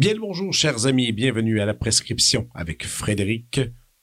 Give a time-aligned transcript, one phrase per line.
[0.00, 3.60] Bien le bonjour, chers amis, bienvenue à la prescription avec Frédéric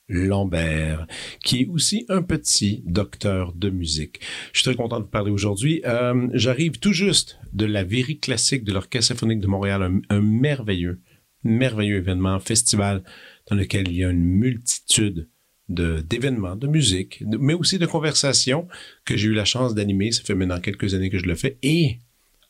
[0.09, 1.05] Lambert,
[1.43, 4.21] qui est aussi un petit docteur de musique.
[4.53, 5.81] Je suis très content de vous parler aujourd'hui.
[5.85, 11.01] Euh, J'arrive tout juste de la Vérie classique de l'Orchestre symphonique de Montréal, un, merveilleux,
[11.43, 13.03] merveilleux événement, festival
[13.49, 15.29] dans lequel il y a une multitude
[15.69, 18.69] de d'événements, de, musique, mais aussi de conversations
[19.03, 20.13] que j'ai eu la chance d'animer.
[20.13, 21.57] Ça fait maintenant quelques années que je le fais.
[21.61, 21.97] Et,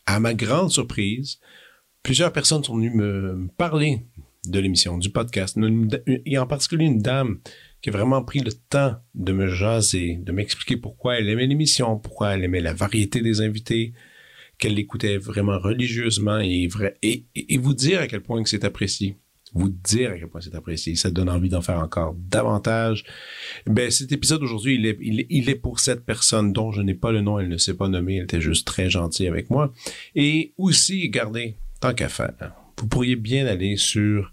[0.06, 1.40] à ma grande surprise,
[2.04, 4.04] plusieurs personnes sont venues me parler
[4.50, 5.58] de l'émission, du podcast.
[5.58, 7.40] Il y a en particulier une dame
[7.82, 11.98] qui a vraiment pris le temps de me jaser, de m'expliquer pourquoi elle aimait l'émission,
[11.98, 13.94] pourquoi elle aimait la variété des invités,
[14.58, 16.68] qu'elle l'écoutait vraiment religieusement et,
[17.04, 19.18] et, et, vous dire à quel point que c'est apprécié.
[19.54, 20.96] Vous dire à quel point c'est apprécié.
[20.96, 23.06] Ça donne envie d'en faire encore davantage.
[23.66, 27.40] Ben, cet épisode aujourd'hui, il est pour cette personne dont je n'ai pas le nom,
[27.40, 29.72] elle ne s'est pas nommée, elle était juste très gentille avec moi.
[30.16, 32.34] Et aussi, gardez, tant qu'à faire,
[32.78, 34.32] vous pourriez bien aller sur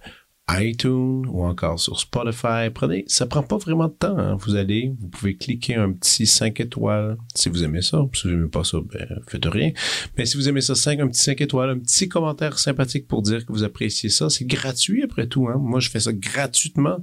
[0.50, 2.68] iTunes ou encore sur Spotify.
[2.72, 4.18] Prenez, ça prend pas vraiment de temps.
[4.18, 4.36] Hein.
[4.40, 8.02] Vous allez, vous pouvez cliquer un petit 5 étoiles si vous aimez ça.
[8.12, 9.72] Si vous n'aimez pas ça, ben, faites rien.
[10.18, 13.22] Mais si vous aimez ça, 5, un petit 5 étoiles, un petit commentaire sympathique pour
[13.22, 14.28] dire que vous appréciez ça.
[14.28, 15.48] C'est gratuit après tout.
[15.48, 15.56] Hein.
[15.58, 16.98] Moi, je fais ça gratuitement.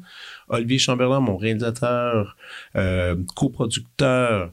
[0.48, 2.38] Olivier Chamberlain, mon réalisateur,
[2.76, 4.52] euh, coproducteur,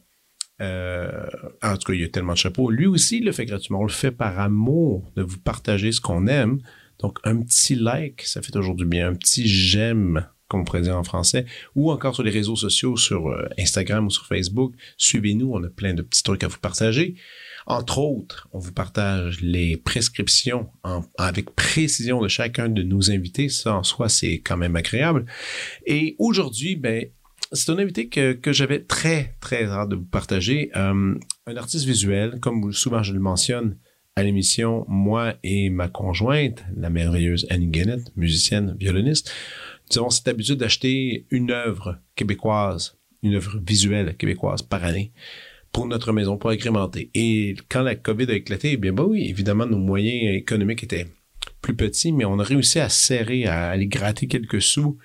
[0.61, 1.27] euh,
[1.63, 2.71] en tout cas, il y a tellement de chapeaux.
[2.71, 3.81] Lui aussi, il le fait gratuitement.
[3.81, 6.61] On le fait par amour de vous partager ce qu'on aime.
[7.01, 9.09] Donc, un petit like, ça fait toujours du bien.
[9.09, 11.47] Un petit j'aime, comme on pourrait dire en français.
[11.77, 14.75] Ou encore sur les réseaux sociaux, sur euh, Instagram ou sur Facebook.
[14.97, 17.15] Suivez-nous, on a plein de petits trucs à vous partager.
[17.67, 20.71] Entre autres, on vous partage les prescriptions
[21.19, 23.51] avec précision de chacun de nos invités.
[23.51, 25.27] Ça, en soi, c'est quand même agréable.
[25.85, 27.05] Et aujourd'hui, ben,
[27.53, 30.71] c'est un invité que, j'avais très, très hâte de vous partager.
[30.77, 31.15] Euh,
[31.47, 33.77] un artiste visuel, comme souvent je le mentionne
[34.17, 39.33] à l'émission, moi et ma conjointe, la merveilleuse Annie Gannett, musicienne, violoniste,
[39.91, 45.13] nous avons cette habitude d'acheter une œuvre québécoise, une œuvre visuelle québécoise par année
[45.73, 47.11] pour notre maison, pour agrémenter.
[47.15, 51.07] Et quand la COVID a éclaté, eh bien bah oui, évidemment, nos moyens économiques étaient
[51.63, 54.99] plus petits, mais on a réussi à serrer, à aller gratter quelques sous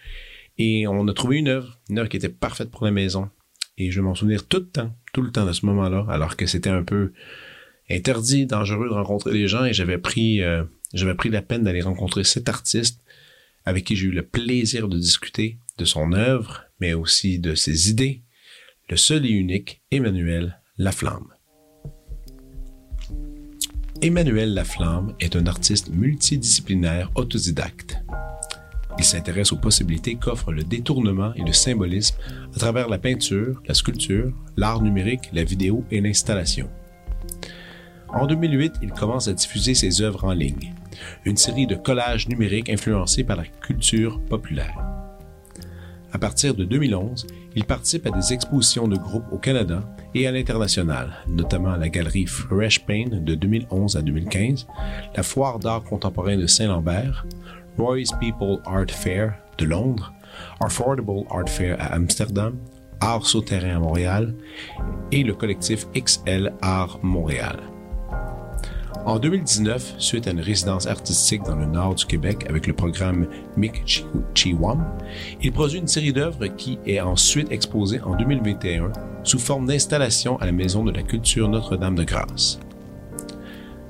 [0.57, 3.29] et on a trouvé une œuvre, une œuvre qui était parfaite pour la maison.
[3.77, 6.37] Et je vais m'en souvenir tout le temps, tout le temps de ce moment-là, alors
[6.37, 7.11] que c'était un peu
[7.89, 10.63] interdit, dangereux de rencontrer des gens et j'avais pris, euh,
[10.93, 13.03] j'avais pris la peine d'aller rencontrer cet artiste
[13.65, 17.89] avec qui j'ai eu le plaisir de discuter de son œuvre, mais aussi de ses
[17.89, 18.23] idées,
[18.89, 21.33] le seul et unique Emmanuel Laflamme.
[24.01, 27.97] Emmanuel Laflamme est un artiste multidisciplinaire autodidacte.
[28.97, 32.15] Il s'intéresse aux possibilités qu'offre le détournement et le symbolisme
[32.55, 36.69] à travers la peinture, la sculpture, l'art numérique, la vidéo et l'installation.
[38.09, 40.75] En 2008, il commence à diffuser ses œuvres en ligne,
[41.25, 44.77] une série de collages numériques influencés par la culture populaire.
[46.11, 47.25] À partir de 2011,
[47.55, 49.83] il participe à des expositions de groupe au Canada
[50.13, 54.67] et à l'international, notamment à la galerie Fresh Pain de 2011 à 2015,
[55.15, 57.25] la Foire d'art contemporain de Saint-Lambert,
[57.77, 60.13] Roy's People Art Fair de Londres,
[60.59, 62.57] Affordable Art Fair à Amsterdam,
[63.01, 64.33] Art Souterrain à Montréal
[65.11, 67.59] et le collectif XL Art Montréal.
[69.05, 73.27] En 2019, suite à une résidence artistique dans le nord du Québec avec le programme
[73.57, 73.83] Mick
[74.33, 74.85] Chiwam,
[75.41, 80.45] il produit une série d'œuvres qui est ensuite exposée en 2021 sous forme d'installation à
[80.45, 82.59] la Maison de la Culture Notre-Dame-de-Grâce.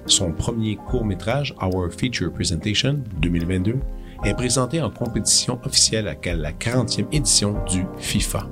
[0.05, 3.79] Son premier court-métrage, Our Feature Presentation 2022,
[4.25, 8.47] est présenté en compétition officielle à la 40e édition du FIFA.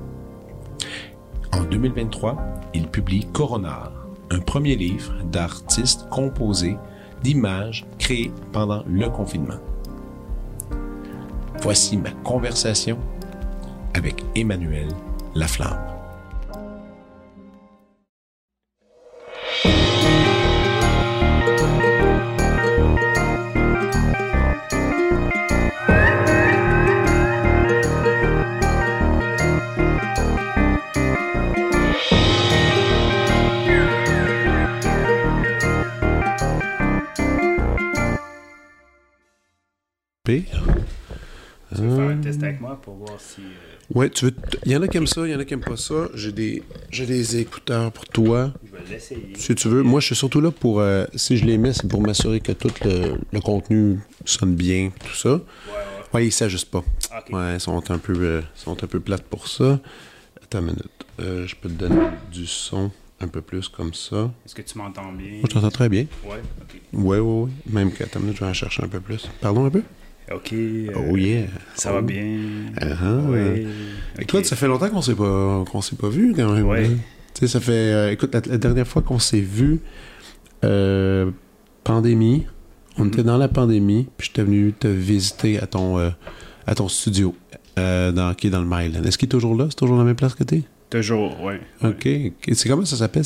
[1.52, 2.36] En 2023,
[2.74, 3.92] il publie Coronar,
[4.30, 6.76] un premier livre d'artistes composés
[7.22, 9.60] d'images créées pendant le confinement.
[11.60, 12.98] Voici ma conversation
[13.94, 14.88] avec Emmanuel
[15.34, 15.91] Laflamme.
[40.40, 43.40] Tu veux faire un test avec moi pour voir si.
[43.40, 43.44] Euh,
[43.94, 44.34] Ouais, tu veux.
[44.64, 46.08] Il y en a qui aiment ça, il y en a qui aiment pas ça.
[46.14, 48.52] J'ai des, j'ai des écouteurs pour toi.
[48.64, 49.32] Je vais l'essayer.
[49.36, 49.82] Si tu veux.
[49.82, 50.80] Moi, je suis surtout là pour.
[50.80, 54.90] euh, si je les mets, c'est pour m'assurer que tout le, le contenu sonne bien,
[55.04, 55.32] tout ça.
[55.34, 55.40] Ouais,
[56.14, 56.84] Ouais, ils s'ajustent pas.
[57.30, 57.34] ouais.
[57.34, 59.80] Ouais, ils sont un peu, euh, sont un peu plates pour ça.
[60.42, 60.86] Attends une minute.
[61.20, 62.90] Euh, je peux te donner du son
[63.20, 64.30] un peu plus comme ça.
[64.46, 65.32] Est-ce que tu m'entends bien?
[65.32, 66.06] Moi, je t'entends très bien.
[66.24, 66.80] Ouais, ok.
[66.92, 67.50] Ouais, ouais, ouais.
[67.70, 69.28] Même qu'à ta minute, je vais en chercher un peu plus.
[69.40, 69.82] Pardon un peu?
[70.30, 70.52] Ok.
[70.52, 71.46] euh, oh yeah.
[71.74, 71.94] Ça Oh.
[71.94, 72.38] va bien?
[72.80, 73.18] Ah, ah.
[73.28, 73.66] Oui.
[74.18, 76.66] Écoute, ça fait longtemps qu'on s'est pas qu'on s'est pas vu quand même.
[76.66, 76.82] Ouais.
[76.82, 76.88] là.
[77.34, 77.72] Tu sais, ça fait.
[77.72, 79.80] euh, écoute, la, la dernière fois qu'on s'est vu,
[80.64, 81.30] euh,
[81.84, 82.46] pandémie,
[82.98, 83.08] on Mhm.
[83.08, 86.10] était dans la pandémie, puis j'étais venu te visiter à ton euh,
[86.66, 87.34] à ton studio
[87.78, 89.02] euh, dans qui est dans le Myland.
[89.04, 89.66] Est-ce qu'il est toujours là?
[89.70, 90.62] C'est toujours dans la même place que t'es?
[90.90, 91.58] Toujours, ouais.
[91.82, 92.06] Ok.
[92.26, 92.50] Ok.
[92.54, 93.22] C'est comment ça s'appelle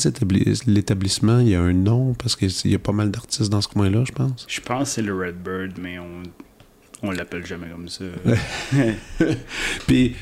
[0.67, 1.39] l'établissement?
[1.39, 2.13] Il y a un nom?
[2.13, 4.45] Parce qu'il y a pas mal d'artistes dans ce coin-là, je pense.
[4.47, 6.23] Je pense que c'est le Redbird, mais on,
[7.03, 8.05] on l'appelle jamais comme ça.
[9.87, 10.15] Puis,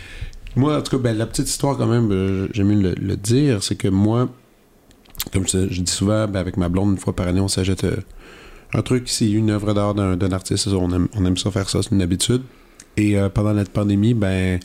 [0.55, 3.63] moi, en tout cas, ben, la petite histoire, quand même, euh, j'aime mieux le, dire,
[3.63, 4.29] c'est que moi,
[5.33, 7.97] comme je, dis souvent, ben, avec ma blonde, une fois par année, on s'achète euh,
[8.73, 10.67] un truc, c'est une œuvre d'art d'un artiste.
[10.67, 12.41] On aime, on aime ça faire ça, c'est une habitude.
[12.97, 14.59] Et euh, pendant la pandémie, ben,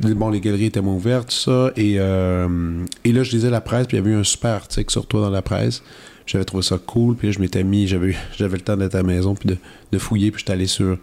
[0.00, 1.72] bon, les galeries étaient moins ouvertes, tout ça.
[1.76, 4.50] Et, euh, et là, je lisais la presse, puis il y avait eu un super
[4.52, 5.82] article sur toi dans la presse.
[6.26, 9.04] J'avais trouvé ça cool, puis là, je m'étais mis, j'avais le temps d'être à la
[9.04, 9.56] maison, puis de,
[9.92, 10.96] de fouiller, puis j'étais allé sur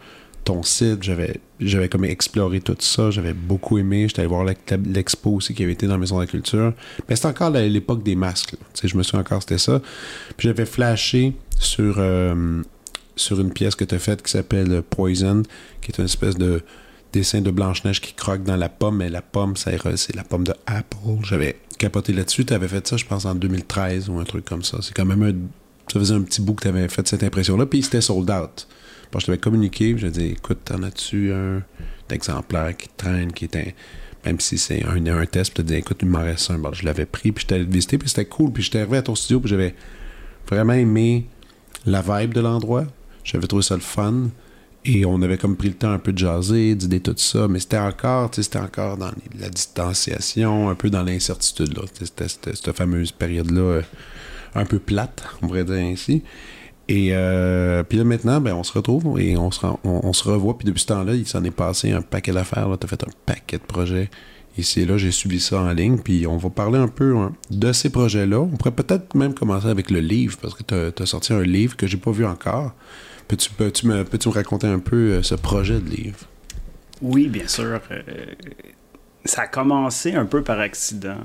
[0.44, 4.62] ton site, j'avais j'avais comme exploré tout ça, j'avais beaucoup aimé, j'étais allé voir l'ex-
[4.86, 6.72] l'expo aussi qui avait été dans la Maison de la Culture.
[7.10, 9.82] Mais c'était encore l'époque des masques, je me souviens encore, c'était ça.
[10.38, 12.62] Puis j'avais flashé sur, euh,
[13.18, 15.44] sur une pièce que tu as faite qui s'appelle Poison,
[15.82, 16.62] qui est une espèce de
[17.14, 20.54] dessin de Blanche-Neige qui croque dans la pomme, mais la pomme, c'est la pomme de
[20.66, 21.24] Apple.
[21.24, 22.46] J'avais capoté là-dessus.
[22.46, 24.80] Tu avais fait ça, je pense, en 2013 ou un truc comme ça.
[24.82, 25.34] C'est quand même un.
[25.92, 28.68] Ça faisait un petit bout que tu avais fait cette impression-là, puis c'était sold out.
[29.12, 31.64] Bon, je t'avais communiqué, j'ai dit, écoute, t'en as-tu un
[32.10, 33.72] exemplaire qui traîne, qui est un.
[34.26, 36.58] Même si c'est un, un test, puis tu dit, écoute, il m'en reste un.
[36.58, 38.52] Bon, je l'avais pris, puis j'étais allé le visiter, puis c'était cool.
[38.52, 39.76] Puis j'étais arrivé à ton studio, puis j'avais
[40.50, 41.28] vraiment aimé
[41.86, 42.86] la vibe de l'endroit.
[43.24, 44.30] J'avais trouvé ça le fun.
[44.90, 47.60] Et on avait comme pris le temps un peu de jaser, d'idée tout ça, mais
[47.60, 51.84] c'était encore, tu sais, c'était encore dans la distanciation, un peu dans l'incertitude, là.
[51.94, 53.82] C'était cette fameuse période-là euh,
[54.56, 56.24] un peu plate, on pourrait dire ainsi.
[56.88, 60.58] Et euh, puis là, maintenant, ben, on se retrouve et on se, on, se revoit.
[60.58, 62.70] Puis depuis ce temps-là, il s'en est passé un paquet d'affaires.
[62.80, 64.10] Tu as fait un paquet de projets
[64.58, 64.98] ici et là.
[64.98, 65.98] J'ai suivi ça en ligne.
[65.98, 68.40] Puis on va parler un peu hein, de ces projets-là.
[68.40, 71.76] On pourrait peut-être même commencer avec le livre parce que tu as, sorti un livre
[71.76, 72.72] que j'ai pas vu encore.
[73.28, 76.20] Peux-tu peux me, peux me raconter un peu euh, ce projet de livre?
[77.02, 77.80] Oui, bien sûr.
[77.92, 78.02] euh,
[79.26, 81.18] ça a commencé un peu par accident.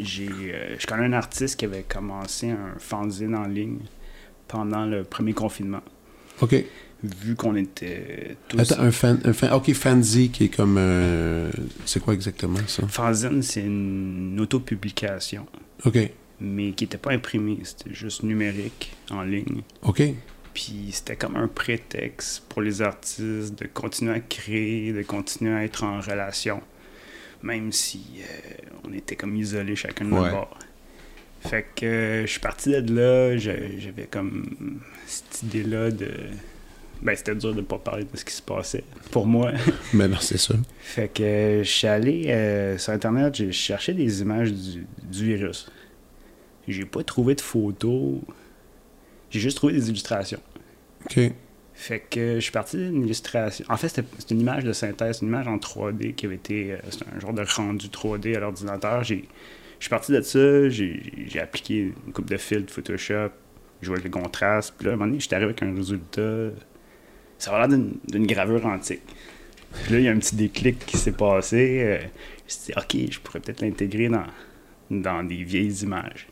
[0.00, 3.78] J'ai, euh, je connais un artiste qui avait commencé un fanzine en ligne
[4.48, 5.82] pendant le premier confinement.
[6.40, 6.54] OK.
[7.04, 8.58] Vu qu'on était tous...
[8.58, 9.52] Attends, un fan, un fan.
[9.52, 10.76] OK, fanzy qui est comme.
[10.78, 11.50] euh,
[11.84, 12.86] c'est quoi exactement ça?
[12.88, 15.46] Fanzine, c'est une autopublication,
[15.84, 15.98] OK.
[16.40, 17.58] mais qui n'était pas imprimée.
[17.64, 19.60] C'était juste numérique, en ligne.
[19.82, 20.02] OK.
[20.56, 25.62] Puis c'était comme un prétexte pour les artistes de continuer à créer, de continuer à
[25.64, 26.62] être en relation,
[27.42, 28.54] même si euh,
[28.88, 30.30] on était comme isolés chacun de notre Ouais.
[30.30, 30.58] bord.
[31.42, 36.08] Fait que euh, je suis parti de là, j'avais comme cette idée-là de...
[37.02, 39.52] Ben, c'était dur de pas parler de ce qui se passait, pour moi.
[39.92, 40.54] Mais non, c'est ça.
[40.80, 45.70] Fait que euh, je suis allé sur Internet, j'ai cherché des images du, du virus.
[46.66, 48.20] J'ai pas trouvé de photos,
[49.30, 50.40] j'ai juste trouvé des illustrations.
[51.04, 51.20] OK.
[51.74, 53.66] Fait que je suis parti d'une illustration.
[53.68, 56.72] En fait, c'était c'était une image de synthèse, une image en 3D qui avait été.
[56.72, 59.04] euh, c'est un genre de rendu 3D à l'ordinateur.
[59.04, 59.16] Je
[59.80, 63.28] suis parti de ça, j'ai appliqué une coupe de filtres Photoshop,
[63.82, 64.74] je vois le contraste.
[64.78, 66.48] Puis là, à un moment donné, j'étais arrivé avec un résultat.
[67.38, 69.02] Ça va l'air d'une- d'une gravure antique.
[69.84, 71.80] Puis là, il y a un petit déclic qui s'est passé.
[71.82, 72.72] euh, je me suis dit,
[73.06, 74.24] OK, je pourrais peut-être l'intégrer dans,
[74.90, 76.26] dans des vieilles images.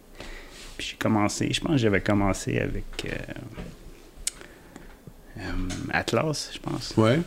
[0.77, 2.85] Puis j'ai commencé, je pense que j'avais commencé avec.
[3.07, 3.11] euh,
[5.39, 5.41] euh,
[5.91, 6.95] Atlas, je pense.
[6.97, 7.19] Ouais.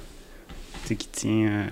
[0.84, 1.68] Tu sais, qui tient euh,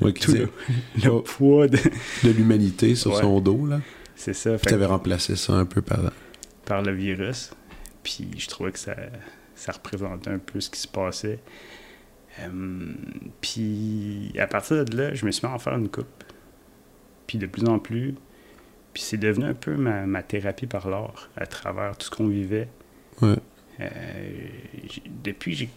[0.00, 0.48] Ouais, qui tout tient
[0.96, 1.78] le, le poids de.
[2.24, 3.20] de l'humanité sur Ouais.
[3.20, 3.80] son dos, là.
[4.16, 6.12] C'est ça, Puis t'avais remplacé ça un peu par.
[6.64, 7.50] par le virus.
[8.02, 8.94] Puis je trouvais que ça,
[9.54, 11.38] ça représentait un peu ce qui se passait.
[12.40, 12.92] Euh,
[13.40, 16.06] puis à partir de là, je me suis mis à en faire une coupe.
[17.26, 18.14] Puis de plus en plus.
[18.92, 22.26] Puis c'est devenu un peu ma, ma thérapie par l'art, à travers tout ce qu'on
[22.28, 22.68] vivait.
[23.22, 23.36] Ouais.
[23.80, 23.88] Euh,
[25.24, 25.68] depuis, j'ai-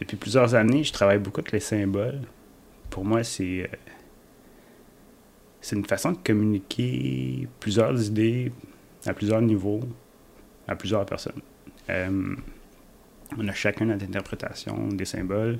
[0.00, 2.20] depuis plusieurs années, je travaille beaucoup avec les symboles.
[2.90, 3.76] Pour moi, c'est euh,
[5.60, 8.52] c'est une façon de communiquer plusieurs idées
[9.06, 9.80] à plusieurs niveaux,
[10.66, 11.40] à plusieurs personnes.
[11.90, 12.34] Euh,
[13.36, 15.58] on a chacun notre interprétation des symboles.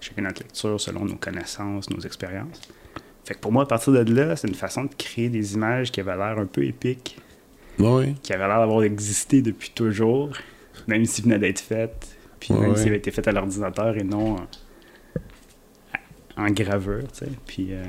[0.00, 2.60] chacun notre lecture selon nos connaissances, nos expériences.
[3.24, 5.90] Fait que pour moi, à partir de là, c'est une façon de créer des images
[5.92, 7.18] qui avaient l'air un peu épiques,
[7.78, 8.14] Oui.
[8.22, 10.30] qui avaient l'air d'avoir existé depuis toujours,
[10.86, 14.04] même s'ils venaient d'être faites, puis Ouais, même s'ils avaient été faites à l'ordinateur et
[14.04, 14.36] non
[16.36, 17.30] en, en gravure, tu sais.
[17.46, 17.84] Puis, euh,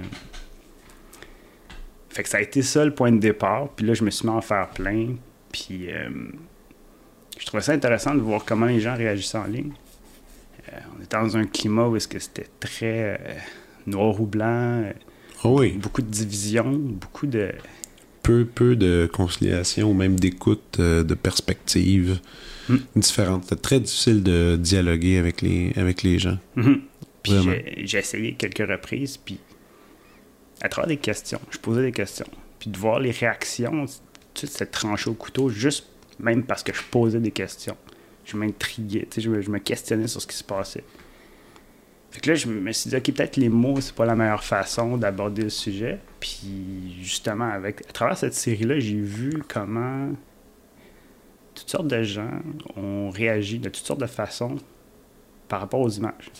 [2.10, 3.70] fait que ça a été ça le point de départ.
[3.70, 5.16] Puis là, je me suis mis à en faire plein.
[5.52, 6.10] Puis euh,
[7.38, 9.72] je trouvais ça intéressant de voir comment les gens réagissaient en ligne.
[10.74, 13.34] Euh, on était dans un climat où est-ce que c'était très euh,
[13.88, 14.84] noir ou blanc,
[15.44, 15.72] Ah oui.
[15.74, 17.52] beaucoup de divisions, beaucoup de...
[18.24, 22.20] Peu, peu de conciliation même d'écoute, euh, de perspectives
[22.70, 22.78] Mm.
[22.98, 23.44] différentes.
[23.46, 26.38] C'était très difficile de dialoguer avec les, avec les gens.
[26.56, 26.82] Mhm.
[27.24, 27.34] Puis
[27.86, 29.40] j'ai- essayé quelques reprises, puis
[30.62, 32.28] à travers des questions, je posais des questions,
[32.60, 33.86] puis de voir les réactions,
[34.36, 35.88] tu sais, tranché au couteau, juste
[36.20, 37.76] même parce que je posais des questions.
[38.26, 40.84] Je m'intriguais, tu sais, je me, je me questionnais sur ce qui se passait.
[42.12, 44.44] Fait que là, je me suis dit, OK, peut-être les mots, c'est pas la meilleure
[44.44, 46.00] façon d'aborder le sujet.
[46.20, 50.10] Puis justement, avec, à travers cette série-là, j'ai vu comment
[51.54, 52.32] toutes sortes de gens
[52.76, 54.56] ont réagi de toutes sortes de façons
[55.48, 56.32] par rapport aux images.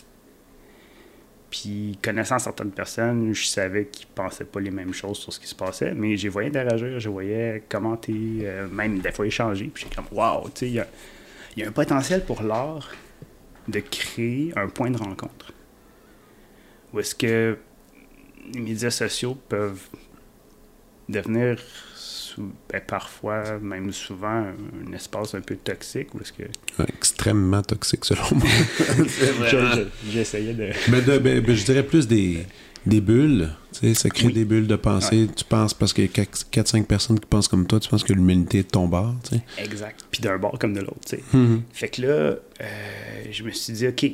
[1.50, 5.48] Puis, connaissant certaines personnes, je savais qu'ils pensaient pas les mêmes choses sur ce qui
[5.48, 9.68] se passait, mais les voyais interagir, je voyais commenter, euh, même des fois échanger.
[9.74, 12.92] Puis, j'étais comme, waouh, tu sais, il y y a un potentiel pour l'art
[13.66, 15.52] de créer un point de rencontre.
[16.92, 17.56] Où est-ce que
[18.54, 19.80] les médias sociaux peuvent
[21.08, 21.56] devenir
[22.72, 24.46] ben, parfois, même souvent,
[24.88, 26.44] un espace un peu toxique, est-ce que
[26.78, 28.48] Ouais, extrêmement toxique, selon moi.
[29.08, 30.70] C'est vraiment- Je- je- j'essayais de...
[30.90, 32.46] Mais de- ben, ben, je dirais plus des,
[32.86, 33.50] des bulles.
[33.72, 34.32] Tu sais, ça crée Oui.
[34.32, 35.28] des bulles de pensée.
[35.36, 38.12] Tu penses parce qu'il y a 4-5 personnes qui pensent comme toi, tu penses que
[38.12, 39.14] l'humanité est de ton bord.
[39.28, 39.42] Tu sais.
[39.58, 40.00] Exact.
[40.10, 41.22] Puis d'un bord comme de l'autre, tu sais.
[41.34, 41.62] Mhm.
[41.72, 42.36] Fait que là, euh,
[43.30, 44.06] je me suis dit, OK,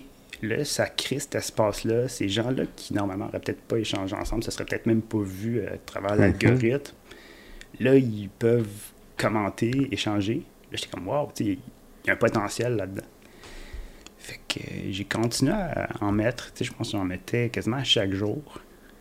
[0.43, 2.09] là, ça crée cet espace-là.
[2.09, 5.59] Ces gens-là qui, normalement, n'auraient peut-être pas échangé ensemble, ça serait peut-être même pas vu
[5.61, 6.95] euh, à travers l'algorithme.
[7.81, 8.67] Là, ils peuvent
[9.17, 10.43] commenter, échanger.
[10.71, 11.47] Là, j'étais comme, wow, il
[12.07, 13.03] y a un potentiel là-dedans.
[14.19, 16.53] Fait que euh, j'ai continué à en mettre.
[16.53, 18.43] Tu sais, je pense que j'en mettais quasiment à chaque jour.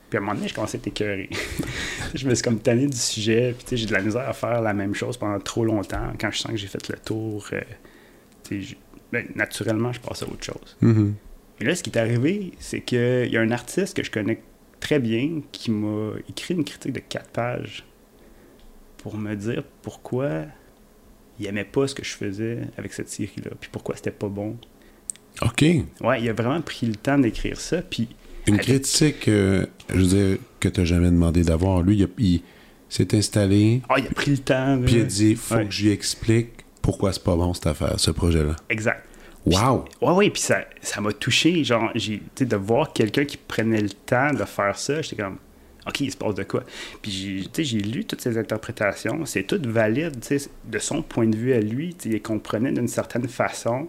[0.09, 1.29] Puis à un moment donné, je commençais à être écœuré.
[2.13, 3.53] je me suis comme tanné du sujet.
[3.57, 6.13] Puis tu sais, j'ai de la misère à faire la même chose pendant trop longtemps.
[6.19, 7.61] Quand je sens que j'ai fait le tour, euh,
[8.43, 8.77] tu sais, j'ai-
[9.11, 10.77] ben, naturellement, je passe à autre chose.
[10.81, 11.15] Mhm.
[11.59, 14.41] Mais là, ce qui est arrivé, c'est qu'il y a un artiste que je connais
[14.79, 17.85] très bien qui m'a écrit une critique de quatre pages
[18.97, 20.43] pour me dire pourquoi
[21.39, 24.57] il aimait pas ce que je faisais avec cette série-là, puis pourquoi c'était pas bon.
[25.41, 25.61] OK.
[26.01, 28.07] Ouais, il a vraiment pris le temps d'écrire ça, puis
[28.47, 31.81] Une Avec- critique, euh, je veux dire, que tu n'as jamais demandé d'avoir.
[31.81, 32.41] Lui, il, a- il
[32.89, 34.79] s'est installé, ah, il a pris le temps.
[34.85, 35.65] puis il a dit faut Ouais.
[35.65, 36.49] que je lui explique
[36.83, 38.55] pourquoi c'est pas bon cette affaire, ce projet-là.
[38.69, 39.03] Exact.
[39.45, 39.85] Wow!
[40.01, 43.37] Ouais, ouais, puis ça ça m'a touché, genre, j'ai, tu sais, de voir quelqu'un qui
[43.37, 45.37] prenait le temps de faire ça, j'étais comme,
[45.87, 46.63] OK, il se passe de quoi?
[47.01, 50.79] Puis, j'ai, tu sais, j'ai lu toutes ces interprétations, c'est tout valide, tu sais, de
[50.79, 53.87] son point de vue à lui, tu sais, il comprenait d'une certaine façon.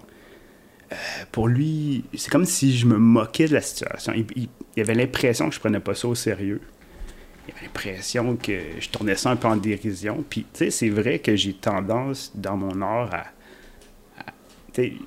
[0.93, 0.97] Euh,
[1.33, 4.13] pour lui, c'est comme si je me moquais de la situation.
[4.15, 6.61] Il, il- il avait l'impression que je prenais pas ça au sérieux.
[7.49, 10.25] Il avait l'impression que je tournais ça un peu en dérision.
[10.29, 13.27] Puis, tu sais, c'est vrai que j'ai tendance dans mon art à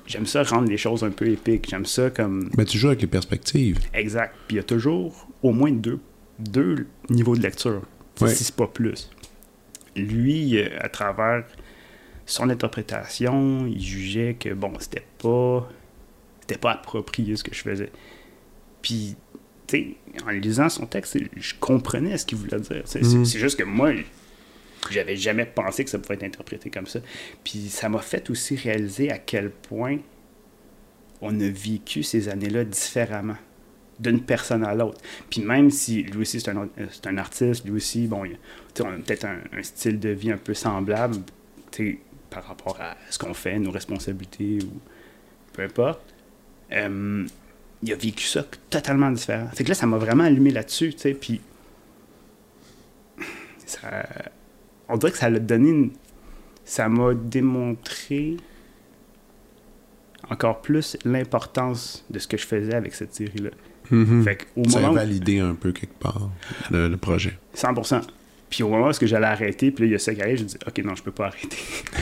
[0.06, 1.68] j'aime ça rendre les choses un peu épiques.
[1.70, 2.50] J'aime ça comme.
[2.56, 3.78] Mais tu joues avec les perspectives.
[3.94, 4.34] Exact.
[4.48, 5.98] Puis il y a toujours au moins deux,
[6.38, 7.82] deux niveaux de lecture,
[8.20, 8.34] Ouais.
[8.34, 9.10] si c'est pas plus.
[9.96, 11.44] Lui, euh, à travers
[12.26, 15.68] son interprétation, il jugeait que, bon, c'était pas.
[16.42, 17.90] C'était pas approprié ce que je faisais.
[18.82, 19.16] Puis,
[19.66, 19.96] tu sais,
[20.26, 22.82] en lisant son texte, je comprenais ce qu'il voulait dire.
[23.00, 23.24] Mhm.
[23.24, 23.92] C'est juste que moi,
[24.90, 27.00] j'avais jamais pensé que ça pouvait être interprété comme ça.
[27.44, 29.98] Puis ça m'a fait aussi réaliser à quel point
[31.20, 33.36] on a vécu ces années-là différemment,
[33.98, 35.00] d'une personne à l'autre.
[35.28, 38.24] Puis même si lui aussi c'est un, euh, un artiste, lui aussi, bon,
[38.80, 41.16] on a peut-être un, style de vie un peu semblable
[42.30, 44.80] par rapport à ce qu'on fait, nos responsabilités ou
[45.52, 46.00] peu importe.
[46.72, 47.26] Euh,
[47.82, 49.48] il a vécu ça totalement différent.
[49.54, 51.40] Fait que là, ça m'a vraiment allumé là-dessus, tu sais, puis
[53.66, 54.04] ça,
[54.90, 55.90] on dirait que ça l'a donné une-
[56.64, 58.36] ça m'a démontré
[60.30, 63.50] encore plus l'importance de ce que je faisais avec cette série-là.
[63.90, 64.22] Mhm.
[64.22, 66.30] Fait qu'au Ça a où- validé un peu quelque part
[66.70, 67.36] le, le projet.
[67.54, 68.00] 100%.
[68.48, 70.22] Puis au moment où est-ce que j'allais arrêter, puis là, il y a ça qui
[70.22, 71.56] arrive, je dis OK, non, je peux pas arrêter.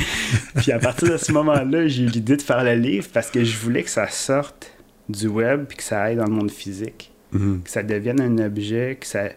[0.56, 3.44] puis à partir de ce moment-là, j'ai eu l'idée de faire le livre parce que
[3.44, 4.72] je voulais que ça sorte
[5.08, 7.12] du web puis que ça aille dans le monde physique.
[7.32, 7.62] Mhm.
[7.64, 9.28] Que ça devienne un objet, que ça.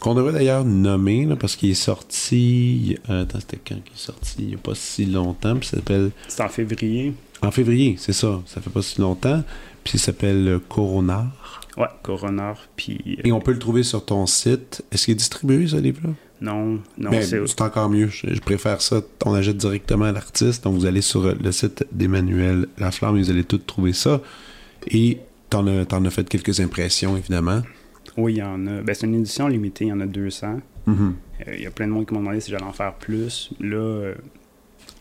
[0.00, 2.96] Qu'on devrait d'ailleurs nommer, là, parce qu'il est sorti.
[3.10, 4.34] euh, attends, c'était quand qu'il est sorti?
[4.40, 5.56] Il n'y a pas si longtemps.
[5.56, 6.10] Puis ça s'appelle.
[6.28, 7.12] C'est en février.
[7.42, 8.40] En février, c'est ça.
[8.46, 9.42] Ça fait pas si longtemps.
[9.82, 11.60] Puis il s'appelle euh, Coronar.
[11.76, 12.56] Ouais, Coronor.
[12.76, 13.18] Puis.
[13.24, 14.82] Et on peut le trouver sur ton site.
[14.92, 16.10] Est-ce qu'il est distribué, ce livre-là?
[16.40, 17.46] Non, non, Ben, c'est.
[17.46, 18.08] c'est encore mieux.
[18.08, 19.00] Je, je préfère ça.
[19.24, 20.64] On achète directement à l'artiste.
[20.64, 24.20] Donc, vous allez sur le site d'Emmanuel Laflamme et vous allez tout trouver ça.
[24.88, 25.18] Et
[25.50, 27.62] t'en as, t'en as fait quelques impressions, évidemment.
[28.16, 28.80] Oui, il y en a.
[28.82, 30.60] Ben, c'est une édition limitée, il y en a 200.
[30.86, 31.14] Mhm.
[31.46, 33.50] Euh, Il y a plein de monde qui m'ont demandé si j'allais en faire plus.
[33.60, 34.14] Là, euh,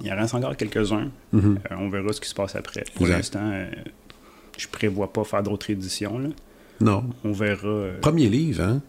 [0.03, 1.11] il en reste encore quelques-uns.
[1.31, 1.59] Mhm.
[1.71, 2.83] Euh, on verra ce qui se passe après.
[2.95, 3.69] Pour l'instant, euh,
[4.57, 6.17] je prévois pas faire d'autres éditions.
[6.19, 6.29] Là.
[6.81, 7.03] Non.
[7.23, 7.67] On verra.
[7.67, 8.81] euh, Premier livre, hein?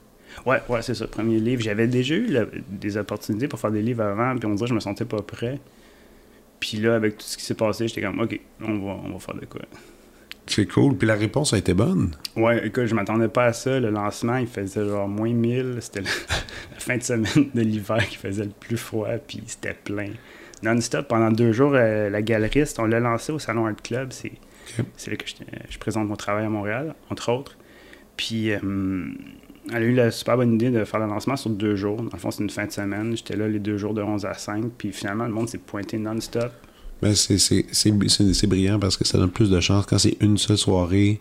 [0.46, 1.06] Ouais, ouais, c'est ça.
[1.06, 1.62] Premier livre.
[1.62, 4.70] J'avais déjà eu la- des opportunités pour faire des livres avant, puis on dirait que
[4.70, 5.60] je me sentais pas prêt.
[6.60, 9.18] Puis là, avec tout ce qui s'est passé, j'étais comme, OK, on va, on va
[9.18, 9.60] faire de quoi.
[10.46, 10.96] C'est cool.
[10.96, 12.10] Puis la réponse a été bonne.
[12.36, 13.80] Ouais, écoute, je m'attendais pas à ça.
[13.80, 15.78] Le lancement, il faisait genre moins 1000.
[15.80, 16.08] C'était la,
[16.72, 20.10] la fin de semaine de l'hiver qui faisait le plus froid, puis c'était plein.
[20.62, 24.12] Non-stop, pendant deux jours, euh, la galeriste, on l'a lancé au Salon Art Club.
[24.12, 25.34] C'est là que je,
[25.68, 27.56] je présente mon travail à Montréal, entre autres.
[28.16, 28.60] Puis, euh,
[29.72, 31.96] elle a eu la super bonne idée de faire le lancement sur deux jours.
[31.96, 33.16] Dans le fond, c'est une fin de semaine.
[33.16, 34.64] J'étais là les deux jours de 11 à 5.
[34.76, 36.52] Puis finalement, le monde s'est pointé non-stop.
[37.04, 41.20] Ben, c'est, brillant parce que ça donne plus de chance quand c'est une seule soirée.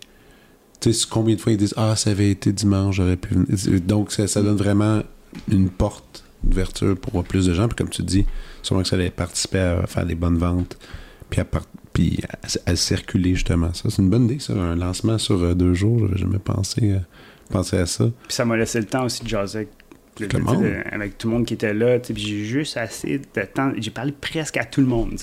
[0.80, 3.82] Tu sais, combien de fois ils disent Ah, ça avait été dimanche, j'aurais pu venir.
[3.82, 5.04] Donc, ça, ça donne vraiment
[5.52, 7.68] une porte d'ouverture pour plus de gens.
[7.68, 8.26] Puis, comme tu dis,
[8.62, 10.78] sûrement que ça allait participer à faire des bonnes ventes.
[11.30, 11.46] Puis, à,
[11.92, 12.22] puis
[12.66, 13.74] à, circuler, justement.
[13.74, 14.54] Ça, c'est une bonne idée, ça.
[14.54, 16.00] Un lancement sur euh, deux jours.
[16.08, 17.00] J'avais jamais pensé, euh,
[17.54, 18.06] à ça.
[18.06, 19.68] Puis ça m'a laissé le temps aussi de jaser
[20.40, 20.64] monde.
[20.64, 22.00] de- avec tout le monde qui était là.
[22.00, 23.72] Puis j'ai juste assez de temps.
[23.78, 25.16] J'ai parlé presque à tout le monde.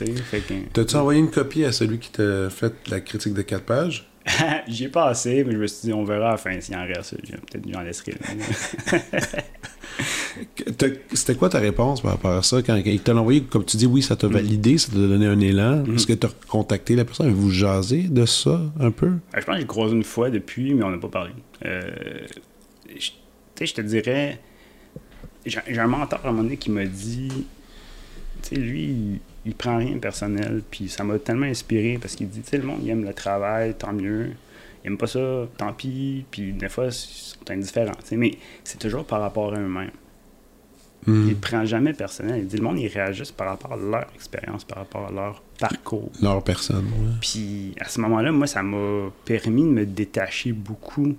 [0.72, 4.06] T'as-tu envoyé une copie à celui qui t'a fait la critique de quatre pages?
[4.68, 6.76] J'y ai pas assez, mais je me suis dit, on verra à la fin s'il
[6.76, 7.16] en reste.
[7.16, 8.14] Peut-être que j'en laisserai.
[11.14, 12.62] C'était quoi ta réponse par rapport à ça?
[12.62, 15.26] Quand il te l'a envoyé, comme tu dis, oui, ça t'a validé, ça t'a donné
[15.26, 15.84] un élan.
[15.94, 17.26] Est-ce que tu as contacté la personne?
[17.26, 19.06] Avez-vous jasé de ça un peu?
[19.06, 21.32] Euh, je pense que j'ai croisé une fois depuis, mais on n'a pas parlé.
[21.64, 21.82] Euh,
[22.88, 23.12] je- tu
[23.56, 24.38] sais, je te dirais,
[25.46, 27.28] j'ai un mentor à un moment donné qui m'a dit,
[28.42, 32.28] tu sais, lui, il, il prend rien personnel, puis ça m'a tellement inspiré parce qu'il
[32.28, 34.30] dit, tu sais, le monde, il aime le travail, tant mieux.
[34.82, 38.32] Il aime pas ça, tant pis, puis des fois, ils sont indifférents, tu sais, mais
[38.64, 39.90] c'est toujours par rapport à eux-mêmes.
[41.06, 41.28] Hmm.
[41.28, 42.40] Il ne prend jamais personnel.
[42.40, 45.42] Il dit, le monde, il réagisse par rapport à leur expérience, par rapport à leur
[45.58, 46.10] parcours.
[46.20, 47.12] Leur personne, ouais.
[47.22, 51.14] Puis à ce moment-là, moi, ça m'a permis de me détacher beaucoup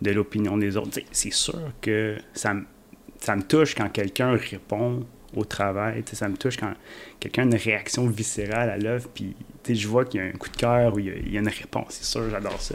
[0.00, 0.98] de l'opinion des autres.
[1.12, 2.64] C'est sûr que ça, me-
[3.22, 5.06] ça me touche quand quelqu'un répond
[5.36, 6.02] au travail.
[6.12, 6.72] Ça me touche quand
[7.20, 9.08] quelqu'un a une réaction viscérale à l'œuvre.
[9.14, 11.10] Puis tu sais, je vois qu'il y a un coup de cœur ou il y
[11.10, 11.86] a, il y a une réponse.
[11.90, 12.74] C'est sûr, j'adore ça.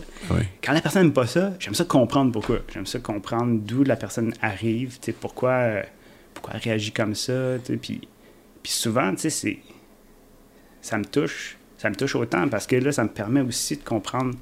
[0.63, 2.59] Quand la personne n'aime pas ça, j'aime ça comprendre pourquoi.
[2.73, 5.83] J'aime ça comprendre d'où la personne arrive, tu sais, pourquoi, euh,
[6.33, 7.57] pourquoi elle réagit comme ça.
[7.81, 8.07] Puis,
[8.63, 9.59] puis souvent, tu sais, c'est
[10.81, 11.57] ça me touche.
[11.77, 14.33] Ça me touche autant parce que là, ça me permet aussi de comprendre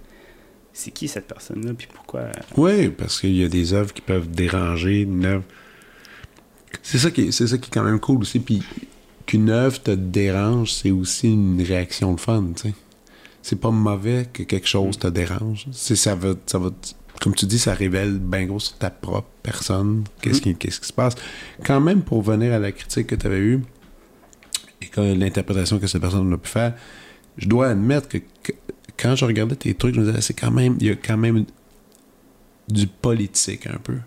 [0.72, 2.28] c'est qui cette personne-là, puis pourquoi.
[2.58, 5.44] Oui, parce qu'il y a des œuvres qui peuvent déranger une œuvre.
[6.82, 8.40] C'est ça, qui est, c'est ça qui est quand même cool aussi.
[8.40, 8.64] Puis
[9.26, 12.74] qu'une œuvre te dérange, c'est aussi une réaction de fun, tu sais.
[13.42, 15.68] C'est pas mauvais que quelque chose te dérange.
[15.72, 16.72] C'est, ça va, ça va,
[17.22, 20.04] comme tu dis, ça révèle bien gros sur ta propre personne.
[20.22, 21.14] Qu'est-ce, qui, qu'est-ce qui se passe.
[21.64, 23.62] Quand même, pour venir à la critique que tu avais eue
[24.82, 26.74] et que l'interprétation que cette personne a pu faire,
[27.38, 28.52] je dois admettre que, que
[28.98, 31.18] quand je regardais tes trucs, je me disais, c'est quand même, il y a quand
[31.18, 31.46] même
[32.68, 33.98] du politique un peu.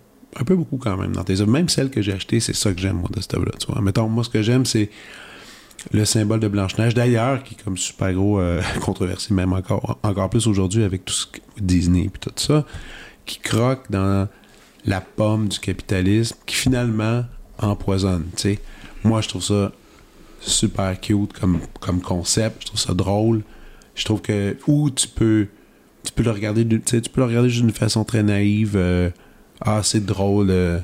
[0.41, 1.51] Un peu beaucoup quand même dans tes œuvres.
[1.51, 3.81] Même celles que j'ai achetées, c'est ça que j'aime, moi, de cette œuvre-là.
[3.81, 4.91] Mettons, moi, ce que j'aime, c'est
[5.93, 10.31] le symbole de Blanche-Neige, d'ailleurs, qui est comme super gros euh, controversé, même encore, encore
[10.31, 12.65] plus aujourd'hui avec tout ce que Disney et tout ça,
[13.27, 14.29] qui croque dans
[14.85, 17.25] la pomme du capitalisme, qui finalement
[17.59, 18.27] empoisonne.
[18.37, 18.59] tu sais.
[19.05, 19.73] Moi, je trouve ça
[20.41, 22.63] super cute comme, comme concept.
[22.63, 23.43] Je trouve ça drôle.
[23.95, 24.57] Je trouve que.
[24.67, 25.49] Ou tu peux.
[26.17, 28.75] Le regarder tu peux le regarder d'une façon très naïve.
[28.77, 29.11] euh,
[29.61, 30.51] ah, c'est drôle.
[30.51, 30.79] euh,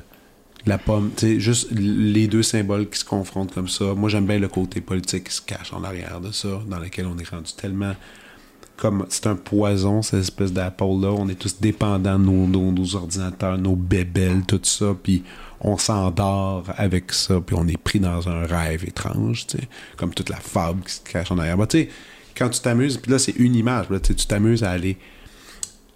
[0.67, 1.11] la pomme.
[1.15, 3.93] Tu sais, juste les deux symboles qui se confrontent comme ça.
[3.93, 7.05] Moi, j'aime bien le côté politique qui se cache en arrière de ça, dans lequel
[7.05, 7.93] on est rendu tellement.
[8.75, 11.11] Comme c'est un poison, cette espèce d'Apple-là.
[11.11, 14.95] On est tous dépendants de nos, nos- ordinateurs, nos bébelles, tout ça.
[15.01, 15.23] Puis
[15.61, 17.39] on s'endort avec ça.
[17.41, 19.63] Puis on est pris dans un rêve étrange, tu sais.
[19.97, 21.57] Comme toute la fable qui se cache en arrière.
[21.57, 21.89] Bah, tu sais,
[22.35, 23.89] quand tu t'amuses, puis là, c'est une image.
[23.91, 24.97] Là, tu t'amuses à aller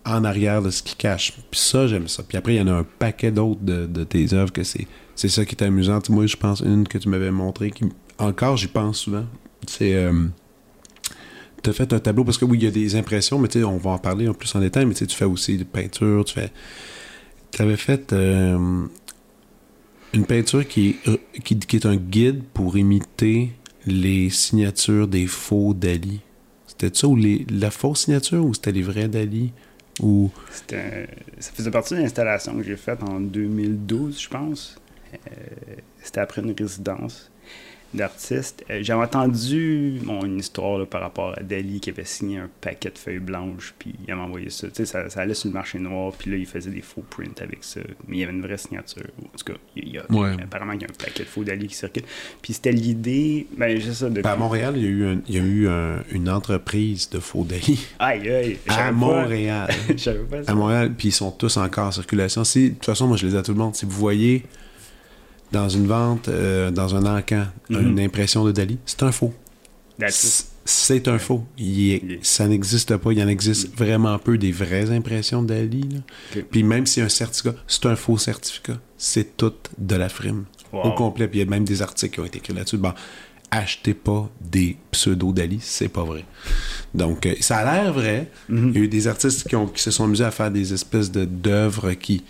[0.05, 1.33] en arrière de ce qui cache.
[1.51, 2.23] Puis ça, j'aime ça.
[2.23, 5.29] Puis après, il y en a un paquet d'autres de, tes œuvres que c'est, c'est
[5.29, 6.01] ça qui est amusant.
[6.01, 7.85] Tu moi, je pense une que tu m'avais montrée, qui
[8.17, 9.25] encore, j'y pense souvent.
[9.65, 9.93] C'est.
[9.93, 10.27] Euh,
[11.63, 13.59] tu as fait un tableau, parce que oui, il y a des impressions, mais tu
[13.59, 16.23] sais, on va en parler en plus en détail, mais tu fais aussi des peintures,
[16.25, 16.51] tu fais.
[17.51, 18.85] Tu avais fait euh,
[20.13, 23.53] une peinture qui euh, qui, qui est un guide pour imiter
[23.85, 26.21] les signatures des faux Dali.
[26.67, 29.51] C'était ça ou les, la fausse signature ou c'était les vrais Dali?
[30.01, 30.31] Ou...
[30.67, 34.75] Ça faisait partie d'une installation que j'ai faite en 2012, je pense.
[35.13, 35.17] Euh,
[36.01, 37.28] c'était après une résidence
[37.93, 38.63] d'artistes.
[38.69, 42.89] Euh, J'avais entendu bon, une histoire par rapport à Dali qui avait signé un paquet
[42.89, 44.67] de feuilles blanches, puis il avait envoyé ça.
[44.73, 47.59] Ça, ça allait sur le marché noir, puis là, il faisait des faux prints avec
[47.63, 47.81] ça.
[48.07, 49.07] Mais il y avait une vraie signature.
[49.23, 51.67] En tout cas, il y a, apparemment, il y a un paquet de faux Dali
[51.67, 52.03] qui circule.
[52.41, 53.47] Puis c'était l'idée.
[53.57, 54.09] Ben, ça.
[54.09, 54.27] Depuis...
[54.27, 55.69] À Montréal, il y a eu, il y a eu
[56.11, 57.87] une entreprise de faux Dali.
[57.99, 58.57] Aïe, aïe.
[58.67, 59.69] À Montréal.
[59.87, 60.51] pas ça.
[60.51, 62.41] À Montréal, puis ils sont tous encore en circulation.
[62.43, 63.75] De toute façon, moi, je les dis à tout le monde.
[63.75, 64.45] Si vous voyez
[65.51, 67.89] dans une vente, euh, dans un encan, mhm.
[67.89, 69.33] une impression de Dali, c'est un faux.
[70.65, 71.43] C'est un faux.
[71.57, 73.11] Il Ça n'existe pas.
[73.11, 73.75] Il y en existe mhm.
[73.75, 76.01] vraiment peu des vraies impressions de Dali.
[76.51, 78.77] Puis même s'il y a un certificat, c'est un faux certificat.
[78.97, 80.45] C'est tout de la frime.
[80.71, 81.27] Au complet.
[81.27, 82.77] Puis il y a même des articles qui ont été écrits là-dessus.
[82.77, 82.93] Bon,
[83.51, 86.23] achetez pas des pseudo-Dali, c'est pas vrai.
[86.93, 88.29] Donc, euh, ça a l'air vrai.
[88.47, 88.69] Mhm.
[88.69, 90.73] Il y a eu des artistes qui, ont, qui se sont amusés à faire des
[90.73, 92.23] espèces d'œuvres qui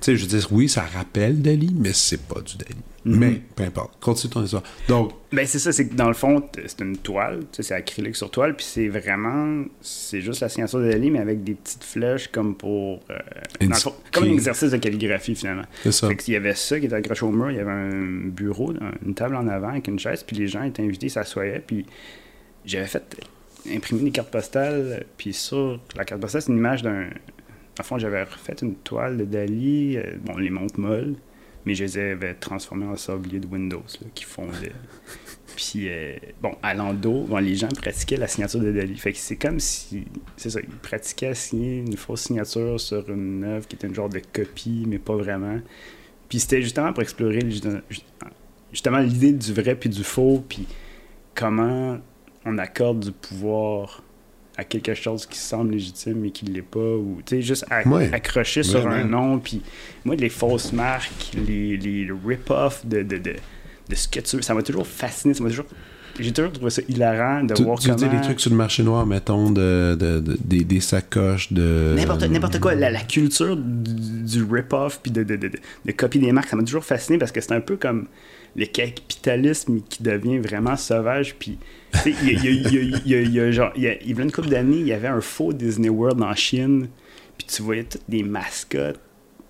[0.00, 2.76] sais, je veux dire, oui, ça rappelle Dali, mais c'est pas du Dali.
[3.04, 3.18] Mhm.
[3.18, 3.98] Mais peu importe.
[4.00, 4.62] Continue ton histoire.
[4.88, 5.12] Donc.
[5.32, 8.54] Ben, c'est ça, c'est que dans le fond, c'est une toile, c'est acrylique sur toile,
[8.54, 9.64] puis c'est vraiment.
[9.80, 13.00] C'est juste la signature de Dali, mais avec des petites flèches comme pour.
[13.10, 13.68] Euh,
[14.12, 15.64] comme un exercice de calligraphie, finalement.
[15.82, 16.08] C'est ça.
[16.08, 18.72] Fait qu'il y avait ça qui était accroché au mur, il y avait un bureau,
[19.04, 21.86] une table en avant avec une chaise, puis les gens étaient invités, s'assoyaient, puis
[22.66, 23.16] j'avais fait
[23.74, 27.08] imprimer des cartes postales, puis sur la carte postale, c'est une image d'un
[27.78, 31.14] à fond, j'avais refait une toile de Dali, euh, bon, les montres molles,
[31.64, 34.72] mais je les avais transformées en sablier de Windows qui fondaient.
[35.56, 38.96] Puis, euh, bon, à l'endo, bon, les gens pratiquaient la signature de Dali.
[38.96, 40.04] Fait que c'est comme si,
[40.36, 43.94] c'est ça, ils pratiquaient à signer une fausse signature sur une œuvre qui était une
[43.94, 45.58] genre de copie, mais pas vraiment.
[46.28, 47.40] Puis c'était justement pour explorer
[48.70, 50.66] justement l'idée du vrai puis du faux, puis
[51.34, 51.98] comment
[52.44, 54.02] on accorde du pouvoir
[54.60, 57.64] à quelque chose qui semble légitime mais qui ne l'est pas, ou tu sais, juste
[57.70, 59.38] accrocher sur un nom.
[59.38, 59.62] Puis
[60.04, 63.36] moi, les fausses marques, les, les rip-offs de, de, de,
[63.88, 65.32] de, ce que tu ça m'a toujours fasciné.
[65.32, 65.64] Ça m'a toujours.
[66.18, 67.98] J'ai toujours trouvé ça hilarant de voir tu comment...
[67.98, 69.96] Tu des trucs sur le marché noir, mettons, de,
[70.44, 71.94] des, des, sacoches, de...
[72.28, 72.74] N'importe quoi.
[72.74, 77.16] La, culture du, rip-off puis de, de, de, copier des marques, ça m'a toujours fasciné
[77.16, 78.08] parce que c'est un peu comme
[78.54, 81.36] le capitalisme qui devient vraiment sauvage.
[81.38, 81.58] Puis,
[82.06, 86.88] il y a, une couple d'années, il y avait un faux Disney World en Chine.
[87.38, 89.00] Puis tu voyais toutes des mascottes,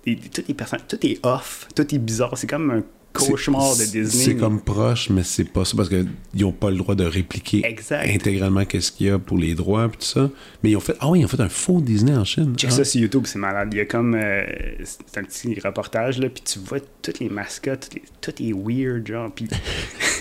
[0.05, 2.37] toutes les personnes, tout est off, tout est bizarre.
[2.37, 4.23] C'est comme un cauchemar de Disney.
[4.23, 7.63] C'est comme proche, mais c'est pas ça parce qu'ils n'ont pas le droit de répliquer
[7.91, 10.29] intégralement qu'est-ce qu'il y a pour les droits et tout ça.
[10.63, 12.55] Mais ils ont fait ah oui, ils ont fait un faux Disney en Chine.
[12.55, 13.69] Check ça sur YouTube, c'est malade.
[13.73, 14.43] Il y a comme euh,
[14.83, 17.89] c'est un petit reportage là, puis tu vois toutes les mascottes,
[18.21, 19.47] tout est weird genre puis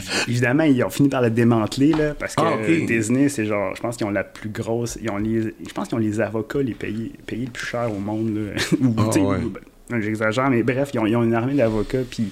[0.00, 3.74] Puis évidemment, ils ont fini par le démanteler, là, parce que ah, Disney, c'est genre,
[3.76, 4.98] je pense qu'ils ont la plus grosse.
[5.00, 7.90] Ils ont les, je pense qu'ils ont les avocats les payés, payés le plus cher
[7.92, 8.34] au monde.
[8.34, 8.62] Là.
[9.86, 12.30] Ah, ben, j'exagère, mais bref, ils ont, ils ont une armée d'avocats, puis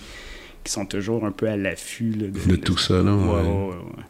[0.65, 3.03] qui sont toujours un peu à l'affût de, de, tout ça.
[3.03, 3.15] Là,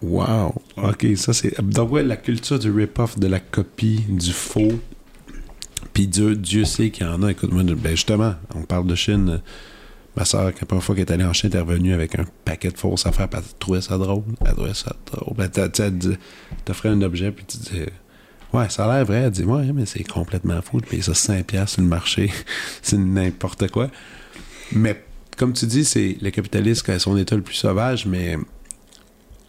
[0.01, 0.55] wow!
[0.77, 1.61] Ok, ça c'est.
[1.61, 4.79] Donc, ouais, la culture du rip-off, de la copie, du faux.
[5.93, 7.33] Puis Dieu, Dieu sait qu'il y en a.
[7.33, 9.41] Écoute-moi, ben justement, on parle de Chine.
[10.17, 12.25] Ma soeur, la première fois qu'elle est allée en Chine, elle est revenue avec un
[12.45, 14.25] paquet de fausses affaires, puis elle trouvait ça drôle.
[14.45, 15.37] Elle trouvait ça drôle.
[15.37, 16.19] Ben, tu
[16.65, 17.89] t'offrais un objet, puis tu disais,
[18.53, 19.23] ouais, ça a l'air vrai.
[19.23, 22.31] Elle dit, ouais, mais c'est complètement fou de payer ça 5$ sur le marché.
[22.83, 23.91] c'est n'importe quoi.
[24.73, 25.03] Mais,
[25.39, 28.37] comme tu dis, c'est le capitaliste qui a son état le plus sauvage, mais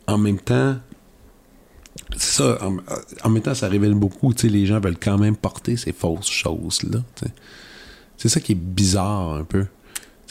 [0.07, 0.77] en même temps,
[2.17, 2.57] c'est ça,
[3.23, 4.33] en, même temps, ça révèle beaucoup.
[4.43, 6.99] Les gens veulent quand même porter ces fausses choses-là.
[8.17, 9.65] C'est ça qui est bizarre un peu.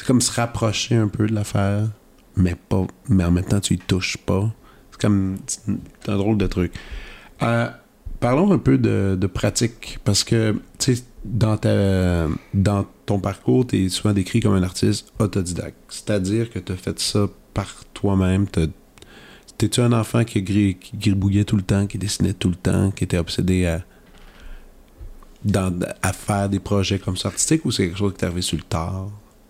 [0.02, 1.88] C'est comme se rapprocher un peu de l'affaire,
[2.34, 4.52] mais pas, mais en même temps, tu y touches pas.
[4.90, 5.36] C'est comme
[6.08, 6.72] un drôle de truc.
[7.40, 7.68] Euh,
[8.18, 11.56] parlons un peu de, pratique, parce que, tu sais, dans,
[12.52, 15.76] dans ton parcours, tu es souvent décrit comme un artiste autodidacte.
[15.88, 18.48] C'est-à-dire que tu as fait ça par toi-même.
[19.56, 23.04] T'es-tu un enfant qui, qui gribouillait tout le temps, qui dessinait tout le temps, qui
[23.04, 23.84] était obsédé à,
[26.02, 28.56] à faire des projets comme ça artistiques ou c'est quelque chose qui t'est arrivé sur
[28.56, 29.06] le tard?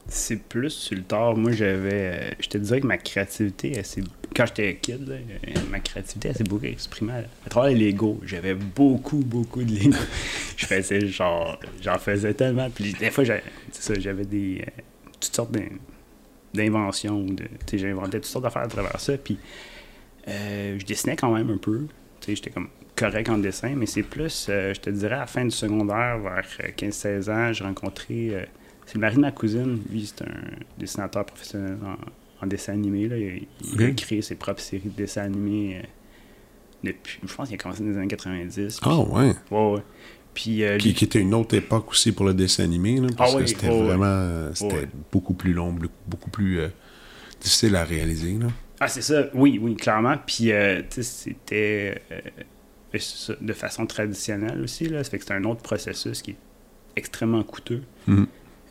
[0.09, 1.37] C'est plus sur le tard.
[1.37, 2.13] Moi, j'avais.
[2.15, 3.81] Euh, je te disais que ma créativité,
[4.35, 5.21] quand j'étais kid, euh,
[5.71, 7.13] ma créativité, elle s'est beaucoup exprimée
[7.47, 8.21] à, travers les Lego.
[8.25, 9.97] J'avais beaucoup, beaucoup de Lego.
[10.57, 11.59] je faisais genre.
[11.81, 12.69] J'en faisais tellement.
[12.69, 14.65] Puis des fois, j'avais des.
[14.67, 14.83] Euh,
[15.21, 15.57] toutes sortes
[16.53, 17.25] d'inventions.
[17.25, 19.17] De, J'inventais toutes sortes d'affaires à travers ça.
[19.17, 19.39] Puis
[20.27, 21.87] je dessinais quand même un peu.
[22.27, 25.51] J'étais comme correct en dessin, mais c'est plus, je te dirais, à la fin du
[25.51, 28.47] secondaire, vers 15-16 ans, j'ai rencontré
[28.93, 29.81] c'est le mari de ma cousine.
[29.91, 30.35] Lui, c'est un
[30.79, 31.79] dessinateur professionnel
[32.43, 33.09] en, dessin animé.
[33.09, 33.17] Là.
[33.17, 35.87] Il, a créé ses propres séries de dessins animés euh,
[36.85, 37.19] depuis.
[37.27, 38.81] Je pense qu'il a commencé dans les années 90.
[38.83, 39.35] Ah, ouais.
[39.51, 39.83] Ouais, ouais.
[40.35, 43.09] Puis, euh, qui, lui- qui était une autre époque aussi pour le dessin animé, là,
[43.17, 45.75] parce Ah oui, que c'était oh vraiment c'était beaucoup plus long,
[46.07, 46.69] beaucoup- plus euh,
[47.41, 48.37] difficile à réaliser.
[48.39, 48.49] Là.
[48.79, 50.19] Ah, c'est ça, oui, oui, clairement.
[50.27, 50.51] Puis,
[50.91, 52.03] tu sais, c'était
[53.41, 55.03] de façon traditionnelle aussi, là.
[55.03, 56.37] Ça fait que c'est un autre processus qui est
[56.97, 57.83] extrêmement coûteux.
[58.07, 58.27] Mhm.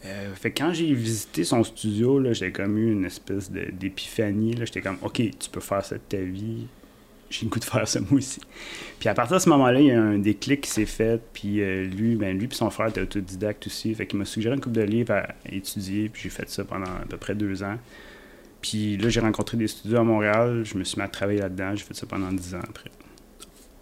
[0.05, 3.69] Euh, fait que quand j'ai visité son studio, là, j'ai comme eu une espèce de-
[3.71, 4.53] d'épiphanie.
[4.53, 4.65] là.
[4.65, 6.65] J'étais comme, OK, tu peux faire ça de ta vie.
[7.29, 8.41] J'ai le goût de faire ça moi aussi.
[8.99, 11.21] Puis à partir de ce moment-là, il y a un déclic qui s'est fait.
[11.33, 13.93] Puis euh, lui, ben lui puis son frère étaient autodidactes aussi.
[13.95, 16.09] Fait qu'il m'a suggéré une couple de livres à étudier.
[16.09, 17.77] Puis j'ai fait ça pendant à peu près deux ans.
[18.61, 20.63] Puis là, j'ai rencontré des studios à Montréal.
[20.65, 21.73] Je me suis mis à travailler là-dedans.
[21.75, 22.89] J'ai fait ça pendant dix ans après.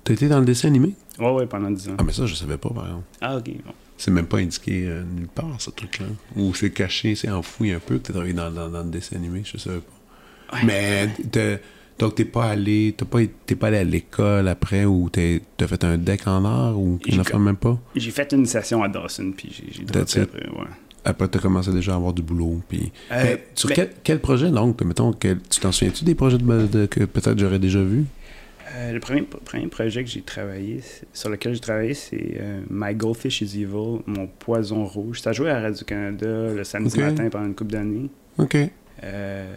[0.03, 0.93] T'as été dans le dessin animé?
[1.17, 1.95] Ouais, ouais, pendant dix ans.
[1.97, 3.03] Ah, mais ça, je savais pas, par exemple.
[3.19, 3.49] Ah, ok.
[3.65, 3.73] bon.
[4.01, 6.05] C'est même pas indiqué euh, nulle part, ce truc-là.
[6.37, 9.17] Ou c'est caché, c'est enfoui un peu que t'as travaillé dans, dans, dans le dessin
[9.17, 10.55] animé, je savais pas.
[10.57, 10.63] Ouais.
[10.65, 11.57] Mais, t'as-
[11.99, 15.67] donc, t'es pas allé, t'as pas, t'es pas allé à l'école après ou t'es- t'as
[15.67, 17.77] fait un deck en art ou une affaire même pas?
[17.93, 19.33] J'ai fait une session à Dawson.
[19.35, 20.67] Puis j'ai- droppé après, ouais.
[21.03, 22.61] Après, t'as commencé déjà à avoir du boulot.
[22.69, 22.91] Puis...
[23.11, 24.81] Euh, sur ben- quel, quel projet, donc?
[24.81, 28.05] Mettons, quel- tu t'en souviens-tu des projets de, de- que peut-être j'aurais déjà vus?
[28.75, 30.81] Euh, le premier, premier projet que j'ai travaillé,
[31.13, 35.21] sur lequel j'ai travaillé, c'est euh, My Goldfish is Evil, mon poison rouge.
[35.21, 37.03] Ça jouait à Radio-Canada le samedi Ok.
[37.05, 38.09] matin pendant une couple d'années.
[38.37, 38.57] OK.
[39.03, 39.55] Euh,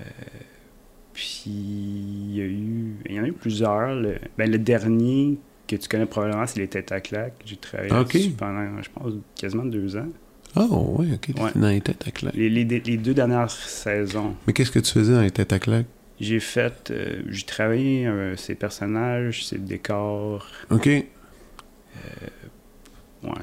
[1.13, 2.95] puis il y a eu.
[3.07, 3.95] Il y en a eu plusieurs.
[3.95, 7.35] Le, ben, le dernier que tu connais probablement, c'est Les Têtes à claque.
[7.45, 8.15] J'ai travaillé Ok.
[8.15, 10.09] là-dessus pendant, je pense, quasiment deux ans.
[10.57, 11.21] Oh, ouais, OK.
[11.23, 11.51] t'étais Ouais.
[11.55, 12.35] dans les têtes à claque.
[12.35, 15.59] Les, les- les deux dernières saisons, Mais qu'est-ce que tu faisais dans les têtes à
[15.59, 15.87] claque?
[16.23, 16.91] J'ai fait.
[16.91, 20.47] euh, j'ai travaillé euh, ces personnages, ces décors.
[20.71, 20.87] OK.
[20.87, 21.05] Ouais,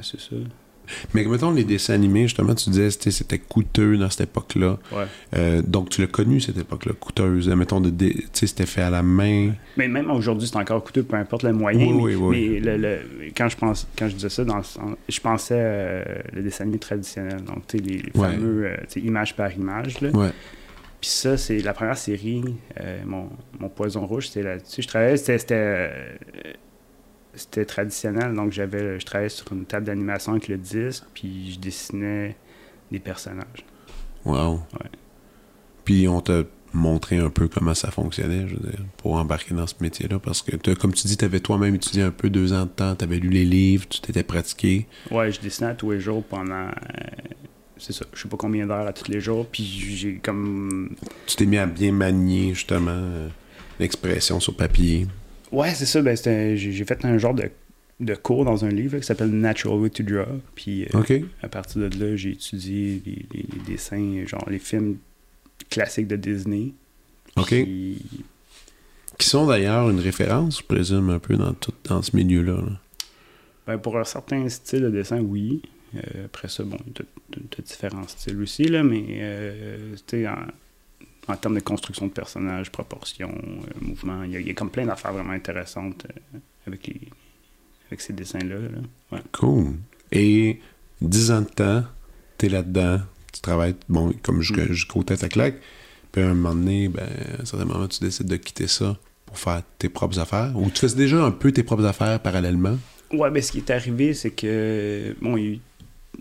[0.01, 0.35] c'est ça.
[1.13, 4.79] Mais mettons les dessins animés, justement, tu disais que c'était coûteux dans cette époque-là.
[4.91, 5.05] Ouais.
[5.35, 7.47] Euh, donc, tu l'as connu, cette époque-là, coûteuse.
[7.47, 9.51] Euh, Mettons, de, tu sais, c'était fait à la main.
[9.77, 11.85] Mais même aujourd'hui, c'est encore coûteux, peu importe le moyen.
[11.85, 12.49] Oui, mais, oui, oui.
[12.49, 12.99] mais le- le-
[13.37, 16.63] quand, je pense, quand je disais ça, dans le sens- je pensais euh, le dessin
[16.63, 17.43] animé traditionnel.
[17.43, 18.31] Donc, tu sais, les, les Ouais.
[18.31, 20.01] fameux euh, tu sais, image par image.
[20.01, 20.09] Là.
[20.09, 20.31] Ouais.
[21.01, 22.43] Puis ça, c'est la première série,
[22.81, 24.81] euh, mon, mon Poison Rouge, c'était là-dessus.
[24.81, 26.17] Je travaillais, c'était, c'était, euh,
[27.33, 28.33] c'était traditionnel.
[28.33, 32.35] Donc, j'avais, je travaillais sur une table d'animation avec le disque, puis je dessinais
[32.91, 33.65] des personnages.
[34.25, 34.55] Wow.
[34.73, 34.89] Ouais.
[35.85, 39.67] Puis, on t'a montré un peu comment ça fonctionnait, je veux dire, pour embarquer dans
[39.67, 40.19] ce métier-là.
[40.19, 42.93] Parce que, comme tu dis, tu avais toi-même étudié un peu deux ans de temps,
[42.95, 44.85] tu avais lu les livres, tu t'étais pratiqué.
[45.09, 46.67] Ouais, je dessinais à tous les jours pendant.
[46.67, 46.71] euh,
[47.79, 49.47] c'est ça, je sais pas combien d'heures à tous les jours.
[49.51, 50.95] Puis j'ai comme.
[51.25, 53.27] Tu t'es mis à bien manier, justement, euh,
[53.79, 55.07] l'expression sur papier.
[55.51, 56.01] Ouais, c'est ça.
[56.01, 56.15] Ben,
[56.55, 57.49] j'ai fait un genre de,
[57.99, 60.39] de cours dans un livre là, qui s'appelle Natural Way to Draw.
[60.55, 64.97] Puis euh, à partir de là, j'ai étudié les, les- les dessins, genre les films
[65.69, 66.73] classiques de Disney.
[67.35, 67.47] OK.
[67.49, 67.97] Puis,
[69.17, 72.53] Qui sont d'ailleurs une référence, je présume, un peu dans, tout, dans ce milieu-là.
[72.57, 72.79] là.
[73.67, 75.61] ben, pour un certain style de dessin, oui.
[75.95, 77.05] Euh, après ça, bon, a tout-
[77.49, 79.95] tout- différents styles aussi, là, mais euh,
[80.27, 84.51] en, en termes de construction de personnages, proportions, euh, mouvements, il y, a- il y
[84.51, 87.01] a comme plein d'affaires vraiment intéressantes euh, avec, les,
[87.87, 88.55] avec ces dessins-là.
[88.59, 88.79] là.
[89.11, 89.21] Ouais.
[89.31, 89.73] Cool.
[90.11, 90.59] Et
[91.01, 91.83] 10 ans de temps,
[92.37, 92.99] t'es là-dedans,
[93.33, 94.71] tu travailles, bon, comme Mm.
[94.71, 95.59] jusqu'au tête à claque.
[96.11, 97.03] Puis à un moment donné, ben,
[97.37, 100.51] à un certain moment, tu décides de quitter ça pour faire tes propres affaires.
[100.55, 102.77] Ou tu fais déjà un peu tes propres affaires parallèlement?
[103.11, 105.59] Ouais, ben ce qui est arrivé, c'est que, bon, il y a eu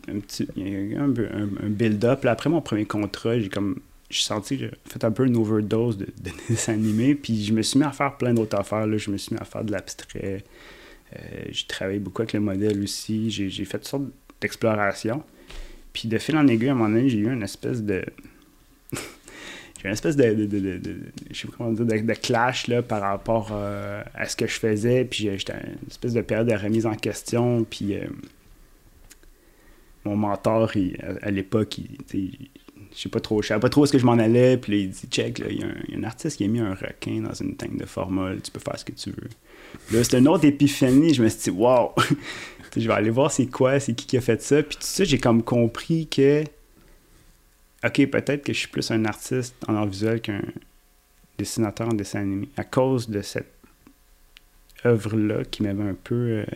[0.08, 0.48] un petit,
[0.96, 2.24] un, build-up.
[2.26, 3.80] Après mon premier contrat, j'ai comme,
[4.10, 7.78] j'ai senti que j'ai fait un peu une overdose de, de puis je me suis
[7.78, 8.86] mis à faire plein d'autres affaires.
[8.86, 8.96] Là.
[8.96, 10.44] Je me suis mis à faire de l'abstrait.
[11.16, 11.18] Euh,
[11.50, 13.30] j'ai travaillé beaucoup avec le modèle aussi.
[13.30, 14.04] J'ai, fait toutes sortes
[14.40, 15.22] d'explorations.
[15.92, 18.04] Puis de fil en aiguille, à un moment donné, j'ai eu une espèce de...
[18.92, 20.48] j'ai une espèce de,
[21.30, 24.58] je sais pas comment dire, de, clash là, par rapport euh, à ce que je
[24.58, 25.04] faisais.
[25.04, 27.64] Puis j'étais une espèce de période de remise en question.
[27.64, 28.06] Puis euh,
[30.08, 30.72] mon mentor,
[31.22, 31.78] à, l'époque,
[32.12, 34.56] je sais pas trop, je savais pas trop où est-ce que je m'en allais.
[34.56, 35.66] Puis là, il dit Check, là, il y, a
[35.98, 38.40] un- artiste qui a mis un requin dans une tank de formol.
[38.40, 39.28] Tu peux faire ce que tu veux.
[39.92, 41.14] Là, c'était une autre épiphanie.
[41.14, 41.58] Je me suis dit
[42.72, 44.62] sais, Je vais aller voir c'est quoi, c'est qui qui a fait ça.
[44.62, 46.44] Puis tout ça, j'ai comme compris que.
[47.84, 50.42] Ok, peut-être que je suis plus un artiste en art visuel qu'un
[51.38, 52.48] dessinateur en dessin animé.
[52.56, 53.52] À cause de cette
[54.84, 56.46] œuvre-là qui m'avait un peu euh,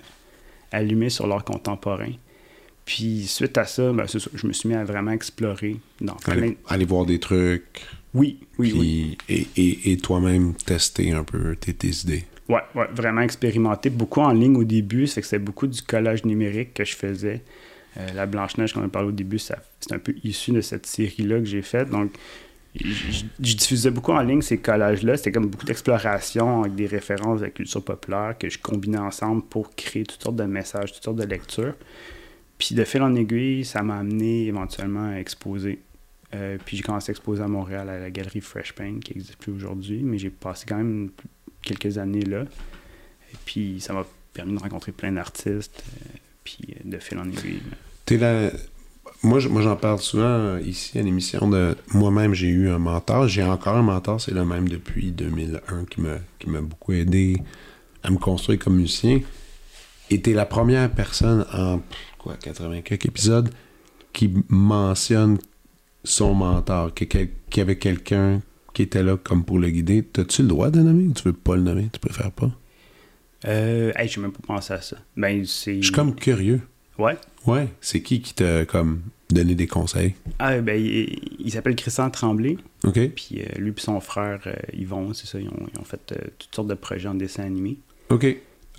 [0.73, 2.13] allumé sur l'art contemporain.
[2.85, 5.77] Puis suite à ça, ben, c'est ça, je me suis mis à vraiment explorer.
[6.27, 7.83] Aller, aller voir des trucs.
[8.15, 9.19] Oui, oui, puis- oui.
[9.29, 12.25] Et, et- et toi-même tester un peu tes, tes idées.
[12.49, 13.89] Ouais, ouais, vraiment expérimenté.
[13.89, 17.43] Beaucoup en ligne au début, fait que c'était beaucoup du collage numérique que je faisais.
[17.99, 19.55] Euh, la Blanche-Neige, qu'on a parlé au début, c'est
[19.93, 21.89] un peu issu de cette série-là que j'ai faite.
[21.89, 22.11] Donc,
[22.75, 25.17] je, diffusais beaucoup en ligne ces collages-là.
[25.17, 29.43] C'était comme beaucoup d'exploration avec des références de la culture populaire que je combinais ensemble
[29.43, 31.75] pour créer toutes sortes de messages, toutes sortes de lectures.
[32.63, 35.81] Puis de fil en aiguille, ça m'a amené éventuellement à exposer.
[36.33, 39.35] Euh, puis j'ai commencé à exposer à Montréal à la galerie Fresh Paint, qui n'existe
[39.35, 41.11] plus aujourd'hui, mais j'ai passé quand même
[41.61, 42.43] quelques années là.
[42.43, 47.63] Et puis ça m'a permis de rencontrer plein d'artistes, euh, puis de fil en aiguille.
[48.07, 48.19] T'es
[49.25, 53.27] moi, j'en parle souvent euh, ici à l'émission de moi-même, j'ai eu un mentor.
[53.27, 57.43] J'ai encore un mentor, c'est le même depuis 2001 qui m'a qui m'a beaucoup aidé
[58.05, 59.21] à me construire comme musicien.
[60.11, 61.81] Et t'es la première personne en
[62.23, 63.51] quoi 80 quelques épisodes
[64.13, 65.39] qui mentionne
[66.05, 68.41] son mentor, qu'il y avait quelqu'un
[68.75, 70.03] qui était là comme pour le guider.
[70.03, 71.05] T'as-tu le droit de le nommer?
[71.05, 71.89] Ou tu veux pas le nommer?
[71.93, 72.51] Tu préfères pas?
[73.47, 74.97] Euh, hey, j'ai même pas pensé à ça.
[75.17, 75.77] Ben, c'est...
[75.77, 76.61] Je suis comme curieux.
[76.99, 77.17] Ouais.
[77.47, 77.69] Ouais.
[77.81, 80.15] C'est qui qui t'a comme donné des conseils?
[80.39, 82.57] Ah, ben, il, s'appelle Christian Tremblay.
[82.85, 83.09] OK.
[83.11, 86.55] Puis euh, lui et son frère euh, Yvon, c'est ça, ils ont, fait euh, toutes
[86.55, 87.79] sortes de projets en dessin animé.
[88.11, 88.27] OK.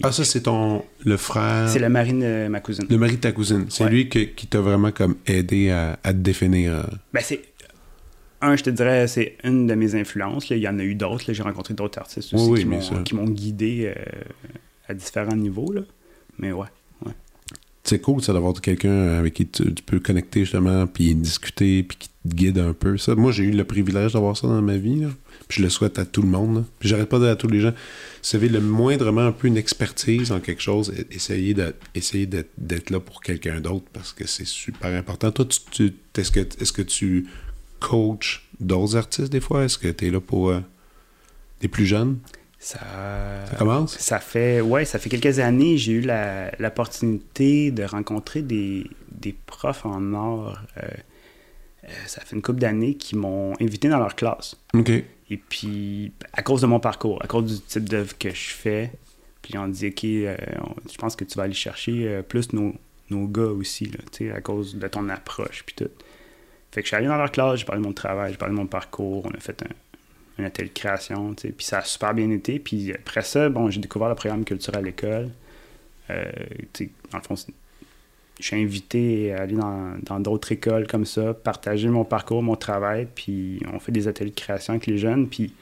[0.01, 0.84] Ah, ça, c'est ton.
[1.06, 1.69] Le frère.
[1.69, 2.86] C'est le mari de ma cousine.
[2.89, 3.65] Le mari de ta cousine.
[3.69, 6.88] C'est lui qui t'a vraiment comme aidé à, à te définir.
[7.13, 7.41] Ben, c'est.
[8.41, 10.49] Un, je te dirais, c'est une de mes influences.
[10.49, 11.32] Il y en a eu d'autres.
[11.32, 12.65] J'ai rencontré d'autres artistes aussi
[13.06, 13.93] qui m'ont guidé
[14.88, 15.71] à différents niveaux.
[15.71, 15.82] Là.
[16.39, 16.67] Mais ouais
[17.84, 22.10] c'est cool ça d'avoir quelqu'un avec qui tu, peux connecter justement puis discuter puis qui
[22.10, 25.06] te guide un peu ça moi j'ai eu le privilège d'avoir ça dans ma vie
[25.54, 27.48] puis je le souhaite à tout le monde puis j'arrête pas de dire à tous
[27.48, 27.76] les gens vous
[28.22, 31.56] savez le moindrement un peu une expertise en quelque chose essayez
[31.94, 36.39] essayer d'être là pour quelqu'un d'autre parce que c'est super important toi tu, est-ce que
[36.39, 37.28] est-ce que tu
[37.84, 39.66] coaches d'autres artistes des fois?
[39.66, 40.62] Est-ce que tu es là pour euh,
[41.60, 42.20] des plus jeunes?
[42.60, 42.80] Ça,
[43.58, 43.98] commence?
[43.98, 46.08] Ça fait, ouais, ça fait quelques années, j'ai eu
[46.60, 50.63] l'opportunité de rencontrer des, des, profs en art.
[50.78, 50.88] Euh,
[51.84, 54.56] euh, ça fait une couple d'années qui m'ont invité dans leur classe.
[54.74, 54.92] OK.
[55.34, 58.91] Et puis, à cause de mon parcours, à cause du type d'œuvre que je fais,
[59.41, 60.36] puis on dit, OK, euh,
[60.91, 62.74] je pense que tu vas aller chercher plus nos,
[63.10, 65.91] nos gars aussi, là, à cause de ton approche, puis tout.
[66.72, 68.54] Fait que je suis allé dans leur classe, j'ai parlé de mon travail, j'ai parlé
[68.54, 72.13] de mon parcours, on a fait un, un atelier de création, puis ça a super
[72.13, 72.60] bien été.
[72.60, 75.30] Puis après ça, bon, j'ai découvert le programme culturel à l'école.
[76.10, 76.32] Euh,
[77.12, 77.36] dans le fond,
[78.43, 83.08] je suis invité à aller dans d'autres écoles comme ça, partager mon parcours, mon travail,
[83.15, 85.53] puis on fait des ateliers de création avec les jeunes, puis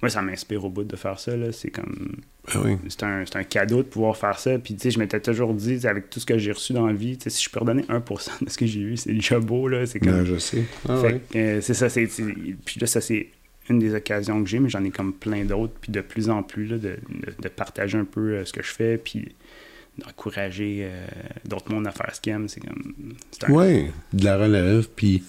[0.00, 1.52] moi, ça m'inspire au bout de faire ça, là.
[1.52, 2.16] C'est comme...
[2.54, 5.52] Ben c'est un, un, cadeau de pouvoir faire ça, puis tu sais, je m'étais toujours
[5.52, 8.44] dit, avec tout ce que j'ai reçu dans la vie, si je peux redonner 1%
[8.44, 9.84] de ce que j'ai eu, c'est déjà beau, là.
[9.84, 10.12] C'est comme...
[10.12, 10.64] Ben, je sais.
[10.88, 11.02] Ah,
[11.36, 12.06] euh, c'est ça, c'est...
[12.64, 13.28] Puis là, ça, c'est
[13.68, 16.42] une des occasions que j'ai, mais j'en ai comme plein d'autres, puis de plus en
[16.42, 16.96] plus, là, de,
[17.42, 19.34] de, partager un peu euh, ce que je fais, puis
[19.98, 21.06] d'encourager euh,
[21.44, 22.48] d'autres mondes à faire ce qu'ils aiment.
[22.48, 23.14] C'est comme.
[23.48, 25.22] Oui, de la relève, puis.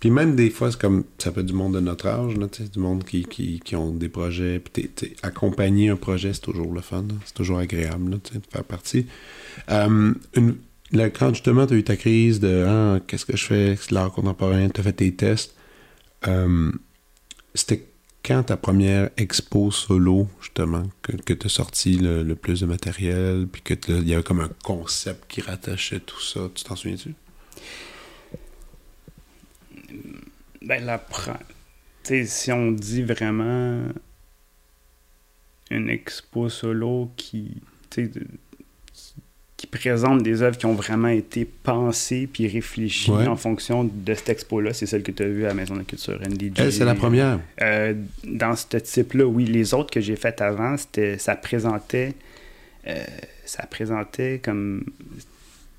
[0.00, 2.48] Puis même des fois, c'est comme ça peut être du monde de notre âge, là,
[2.48, 4.58] du monde qui, qui, qui, ont des projets.
[4.58, 4.90] Puis
[5.22, 7.06] accompagner un projet, c'est toujours le fun.
[7.24, 9.06] C'est toujours agréable là, de faire partie.
[9.70, 10.12] Euh,
[10.92, 14.12] quand justement tu as eu ta crise de ah, qu'est-ce que je fais, c'est l'art
[14.12, 15.54] contemporain, tu as fait tes tests,
[16.26, 16.72] euh,
[17.54, 17.86] c'était
[18.24, 23.48] quand ta première expo solo, justement, que, que tu as sorti le, plus de matériel,
[23.50, 26.40] puis que il y avait comme un concept qui rattachait tout ça.
[26.54, 27.14] Tu t'en souviens-tu?
[30.62, 31.04] Ben, la
[32.24, 33.88] si on dit vraiment
[35.70, 38.10] une expo solo qui qui
[39.72, 44.74] présente des œuvres qui ont vraiment été pensées puis réfléchies en fonction de cette expo-là.
[44.74, 46.52] C'est celle que tu as vue à la Maison de la Culture NDJ.
[46.58, 47.40] Elle, c'est la première.
[47.62, 49.46] Euh, dans ce type-là, oui.
[49.46, 52.12] Les autres que j'ai faites avant, c'était, ça présentait...
[52.86, 53.02] Euh,
[53.46, 54.84] ça présentait comme...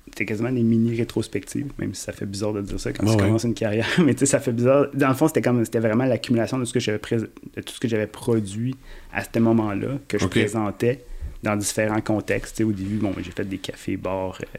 [0.06, 3.44] C'était quasiment des mini-rétrospectives, même si ça fait bizarre de dire ça quand tu commences
[3.44, 3.86] une carrière.
[4.04, 4.86] Mais tu sais, ça fait bizarre.
[4.92, 7.80] Dans le fond, c'était comme c'était vraiment l'accumulation de, ce que j'avais de tout ce
[7.80, 8.76] que j'avais produit
[9.12, 11.04] à ce moment-là, que je présentais
[11.44, 12.60] dans différents contextes.
[12.60, 14.58] au début, bon, j'ai fait des cafés, bars, euh,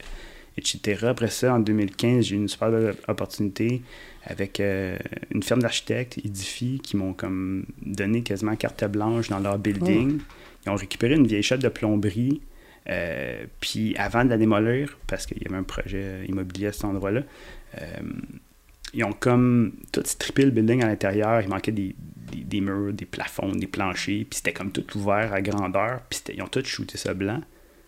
[0.58, 1.08] etc.
[1.08, 3.82] Après ça, en 2015, j'ai eu une super belle opportunité
[4.24, 4.98] avec euh,
[5.32, 10.20] une firme d'architectes, Edify, qui m'ont comme donné quasiment carte blanche dans leur building.
[10.20, 10.34] Oh.
[10.66, 12.42] Ils ont récupéré une vieille chatte de plomberie.
[12.88, 16.86] Euh, puis avant de la démolir, parce qu'il y avait un projet immobilier à cet
[16.86, 17.22] endroit-là,
[18.96, 21.42] ils ont comme tout strippé le building à l'intérieur.
[21.42, 21.96] Il manquait des,
[22.32, 24.26] des, murs, des plafonds, des planchers.
[24.30, 26.00] Puis c'était comme tout ouvert à grandeur.
[26.10, 27.42] Puis ils ont tout shooté ça blanc.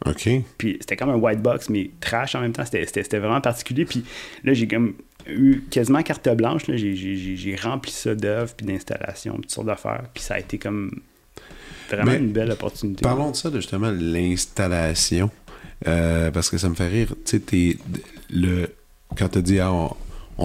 [0.05, 0.30] OK.
[0.58, 2.66] Puis c'était comme un white box, mais trash en même temps.
[2.66, 3.86] C'était vraiment particulier.
[3.86, 4.03] Puis
[4.43, 4.95] là, j'ai comme
[5.28, 6.64] eu quasiment carte blanche.
[6.68, 10.03] J'ai rempli ça d'œuvres, puis d'installations, toutes sortes d'affaires.
[10.14, 10.91] Puis ça a été comme
[11.89, 13.01] vraiment une belle opportunité.
[13.01, 15.32] Parlons de ça, de justement l'installation.
[15.88, 17.16] Euh, parce que ça me fait rire.
[17.24, 17.78] Tu sais,
[18.32, 18.68] le...
[19.16, 19.95] quand tu dit, ah, on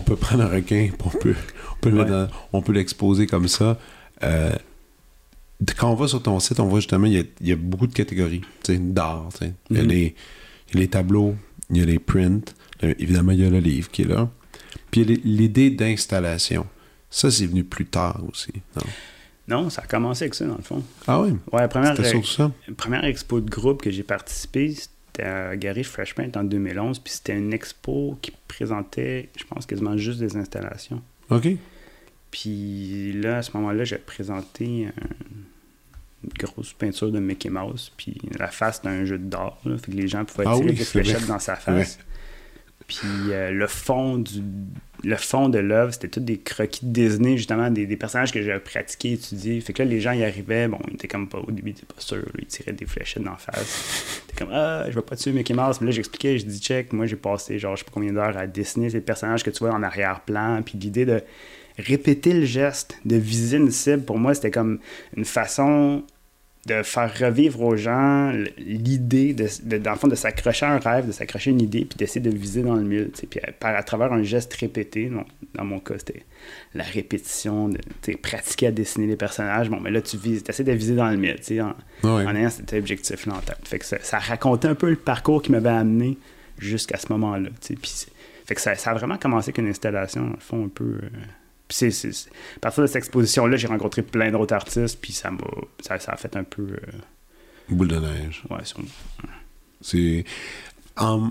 [0.01, 1.35] peut prendre un requin, on peut,
[2.53, 3.79] on peut, l'exposer comme ça.
[4.23, 4.53] Euh,
[5.77, 8.41] quand on va sur ton site, on voit justement, il y a, beaucoup de catégories
[8.69, 9.29] d'art.
[9.71, 10.15] Il, y a
[10.73, 11.37] les, tableaux,
[11.69, 14.31] il y a les prints, évidemment, il y a le livre qui est là.
[14.91, 16.67] Puis l'idée d'installation.
[17.11, 18.53] Ça, c'est venu plus tard aussi.
[18.75, 19.63] Non?
[19.63, 20.83] non, ça a commencé avec ça, dans le fond.
[21.07, 21.33] Ah oui?
[21.53, 22.51] Ouais, la première, sur ça?
[22.79, 24.75] première expo de groupe que j'ai participé,
[25.21, 26.99] à Gary Freshman en 2011.
[26.99, 31.03] Puis c'était une expo qui présentait, je pense, quasiment juste des installations.
[31.31, 31.49] OK.
[32.31, 34.89] Puis là, à ce moment-là, j'ai présenté
[36.25, 39.61] une grosse peinture de Mickey Mouse, puis la face d'un jeu d'or.
[39.65, 41.99] Fait que les gens pouvaient ah tirer des fléchettes dans sa face.
[42.87, 44.43] Puis euh, le fond du
[45.05, 48.57] le fond de l'œuvre, c'était tous des croquis de Disney, justement, des, personnages que j'ai
[48.59, 49.61] pratiqué, étudié.
[49.61, 51.79] Fait que là, les gens y arrivaient, bon, ils étaient comme pas, au début, ils
[51.79, 54.23] étaient pas sûrs, ils tiraient des fléchettes la face.
[54.29, 55.81] T'es comme, ah, je vais pas tuer Mickey Mouse.
[55.81, 58.37] Mais là, j'expliquais, je dis, check, moi, j'ai passé, genre, je sais pas combien d'heures
[58.37, 60.63] à dessiner ces personnages que tu vois en arrière-plan.
[60.63, 61.21] Puis l'idée de
[61.79, 64.79] répéter le geste, de viser une cible, pour moi, c'était comme
[65.17, 66.05] une façon
[66.67, 70.79] de faire revivre aux gens l'idée, de, de, dans le fond, de s'accrocher à un
[70.79, 73.11] rêve, de s'accrocher à une idée, puis d'essayer de viser dans le mille.
[73.29, 75.11] Puis à, à, travers un geste répété,
[75.55, 76.23] dans mon cas, c'était
[76.75, 77.81] la répétition, de
[78.17, 79.71] pratiquer à dessiner les personnages.
[79.71, 81.75] Bon, mais là, tu vises, essaies de viser dans le mille, en,
[82.09, 83.59] en ayant cet objectif-là en tête.
[83.65, 86.17] Fait que ça, ça, racontait un peu le parcours qui m'avait amené
[86.59, 87.49] jusqu'à ce moment-là.
[87.61, 88.07] Puis,
[88.47, 90.99] fait que ça, ça, a vraiment commencé avec une installation, le fond, un peu.
[91.03, 91.09] Euh,
[91.73, 92.09] c'est,
[92.57, 95.39] à partir de cette exposition-là, j'ai rencontré plein d'autres artistes, puis ça m'a
[95.81, 96.63] ça, a fait un peu.
[96.63, 96.99] Euh,
[97.69, 98.43] Boule de neige.
[98.51, 98.61] Ouais,
[99.81, 100.25] c'est.
[100.97, 101.31] En,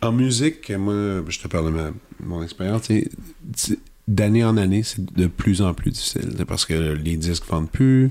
[0.00, 2.88] en, musique, moi, je te parle de mon expérience,
[4.08, 6.44] d'année en année, c'est de plus en plus difficile.
[6.46, 8.10] Parce que les disques vendent plus.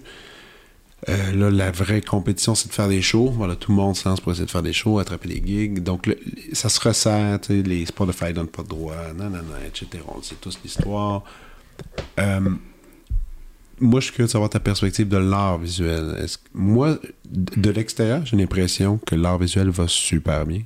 [1.10, 3.32] Euh, là, la vraie compétition, c'est de faire des shows.
[3.32, 5.82] Voilà, tout le monde se lance pour essayer de faire des shows, attraper des gigs.
[5.82, 6.16] Donc,
[6.54, 7.40] ça se ressent.
[7.50, 10.04] Les Spotify donnent pas de droit, nanana, etc.
[10.08, 11.24] On sait tous l'histoire.
[12.20, 12.50] Euh,
[13.80, 16.24] moi, je suis curieux de savoir ta perspective de l'art visuel.
[16.54, 20.62] moi, de l'extérieur, j'ai l'impression que l'art visuel va super bien.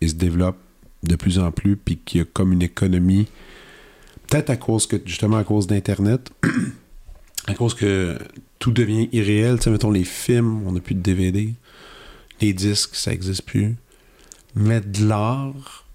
[0.00, 0.56] Il se développe
[1.04, 3.28] de plus en plus, puis qu'il y a comme une économie,
[4.26, 6.32] peut-être à cause que, justement, à cause d'Internet,
[7.46, 8.18] à cause que
[8.58, 9.56] tout devient irréel.
[9.56, 11.54] Tu sais, mettons les films, on n'a plus de DVD.
[12.40, 13.76] Les disques, ça n'existe plus.
[14.54, 15.86] Mais de l'art,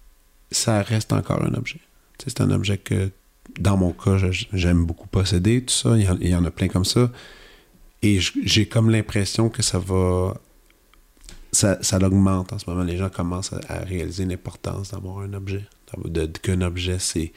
[0.51, 1.79] ça reste encore un objet.
[2.19, 3.09] C'est un objet que,
[3.59, 4.17] dans mon cas,
[4.53, 5.97] j'aime beaucoup posséder, tout ça.
[5.97, 7.11] Il y, en, a plein comme ça.
[8.03, 10.35] Et j'ai comme l'impression que ça va.
[11.51, 12.83] Ça, ça l'augmente en ce moment.
[12.83, 15.65] Les gens commencent à, réaliser l'importance d'avoir un objet.
[16.41, 17.33] Qu'un objet, c'est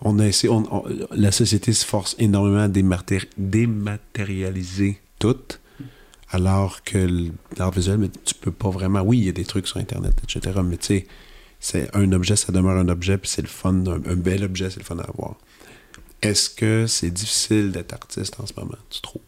[0.00, 0.52] on a essayé,
[1.10, 5.36] la société se force énormément à dématérialiser tout,
[6.30, 9.02] alors que l'art visuel, mais tu peux pas vraiment.
[9.02, 10.60] Oui, il y a des trucs sur Internet, etc.
[10.64, 11.06] Mais tu sais,
[11.60, 14.80] c'est un objet, ça demeure un objet, puis c'est le fun, un, bel objet, c'est
[14.80, 15.36] le fun à avoir.
[16.22, 19.20] Est-ce que c'est difficile d'être artiste en ce moment, tu trouves?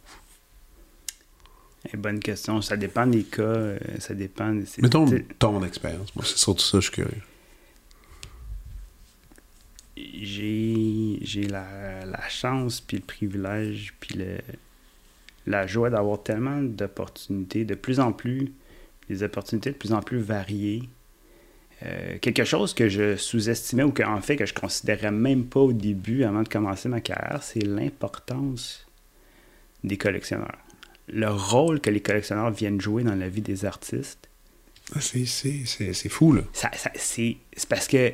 [1.93, 2.63] Eh, bonne question.
[2.63, 3.43] Ça dépend des cas.
[3.43, 4.55] Euh, ça dépend.
[4.79, 5.05] Mettons
[5.39, 6.17] ton expérience.
[6.17, 7.21] Moi, c'est surtout ça, je suis curieux
[11.25, 14.39] j'ai la, la, chance, puis le privilège, puis le,
[15.47, 18.53] la joie d'avoir tellement d'opportunités, de plus en plus,
[19.09, 20.89] des opportunités de plus en plus variées.
[21.83, 25.73] Euh, quelque chose que je sous-estimais ou qu'en fait que je considérais même pas au
[25.73, 28.87] début avant de commencer ma carrière, c'est l'importance
[29.83, 30.59] des collectionneurs.
[31.09, 34.31] Le rôle que les collectionneurs viennent jouer dans la vie des artistes.
[34.95, 36.43] Ah, c'est fou, là.
[36.53, 37.37] Ça, c'est
[37.69, 38.13] parce que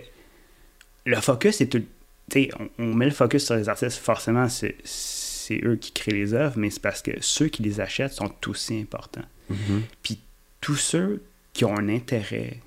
[1.06, 1.84] le focus, c'est tout.
[2.36, 4.76] On, on met le focus sur les artistes, forcément, c'est
[5.64, 8.78] eux qui créent les œuvres, mais c'est parce que ceux qui les achètent sont aussi
[8.78, 9.24] importants.
[9.50, 9.80] Mm-hmm.
[10.02, 10.20] Puis
[10.60, 11.22] tous ceux
[11.52, 12.60] qui ont un intérêt,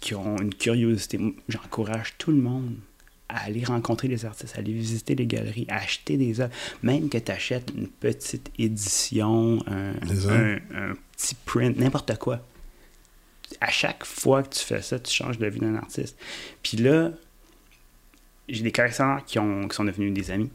[0.00, 2.76] qui ont une curiosité, j'encourage tout le monde
[3.28, 6.52] à aller rencontrer les artistes, à aller visiter les galeries, à acheter des œuvres,
[6.82, 12.40] même que tu achètes une petite édition, un, un petit print, n'importe quoi.
[13.60, 16.16] À chaque fois que tu fais ça, tu changes la vie d'un artiste.
[16.62, 17.12] Puis là,
[18.50, 20.50] j'ai des collectionneurs qui, ont, qui sont devenus des amis,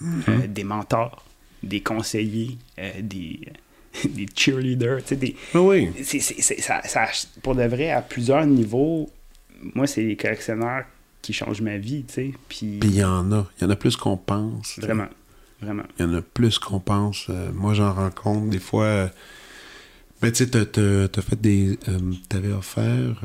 [0.00, 0.22] mhm.
[0.28, 1.24] euh, des mentors,
[1.62, 3.40] des conseillers, euh, des,
[4.04, 5.02] des cheerleaders.
[5.02, 5.90] Tu sais, des, ah oui.
[6.04, 7.06] ça, ça,
[7.42, 9.10] pour de vrai, à plusieurs niveaux,
[9.74, 10.84] moi, c'est les collectionneurs
[11.22, 12.04] qui changent ma vie.
[12.04, 13.46] Tu sais, puis il y en a.
[13.58, 14.78] Il y en a plus qu'on pense.
[14.78, 15.08] Vraiment.
[15.60, 15.84] Vraiment.
[15.98, 17.26] Il y en a plus qu'on pense.
[17.28, 19.10] Euh, moi, j'en rencontre des fois.
[20.20, 21.78] Ben, tu sais, t'as fait des.
[22.28, 23.20] T'avais offert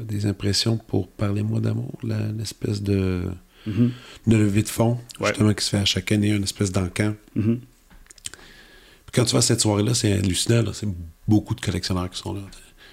[0.00, 3.24] des impressions pour Parlez-moi d'amour, l'espèce de
[3.66, 7.14] de levée de fonds, justement, qui se fait à chaque année, une espèce d'encan.
[7.36, 7.58] Mm-hmm.
[9.12, 10.64] Quand tu vas à cette soirée-là, c'est hallucinant.
[10.72, 10.88] C'est
[11.28, 12.40] beaucoup de collectionneurs qui sont là.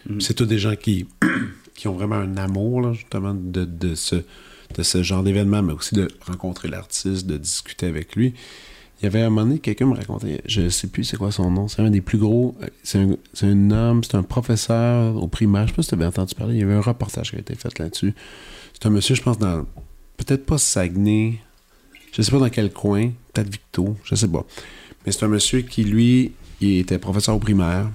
[0.10, 0.22] Mm-hmm.
[0.22, 1.08] C'est tous des gens qui,
[1.76, 5.96] qui ont vraiment un amour, justement, de, de ce, de ce genre d'événement, mais aussi
[5.96, 8.34] de rencontrer l'artiste, de discuter avec lui.
[9.02, 11.50] Il y avait un moment donné, quelqu'un me racontait, je sais plus c'est quoi son
[11.50, 15.66] nom, c'est un des plus gros, c'est un, un, homme, c'est un professeur au primaire,
[15.66, 17.40] je sais pas si tu avais entendu parler, il y avait un reportage qui a
[17.40, 18.14] été fait là-dessus.
[18.74, 19.66] C'est un monsieur, je pense, dans,
[20.24, 21.40] peut-être pas Saguenay,
[22.12, 24.46] je sais pas dans quel coin, peut-être Victo, je sais pas.
[25.06, 27.90] Mais c'est un monsieur qui, lui, il était professeur au primaire,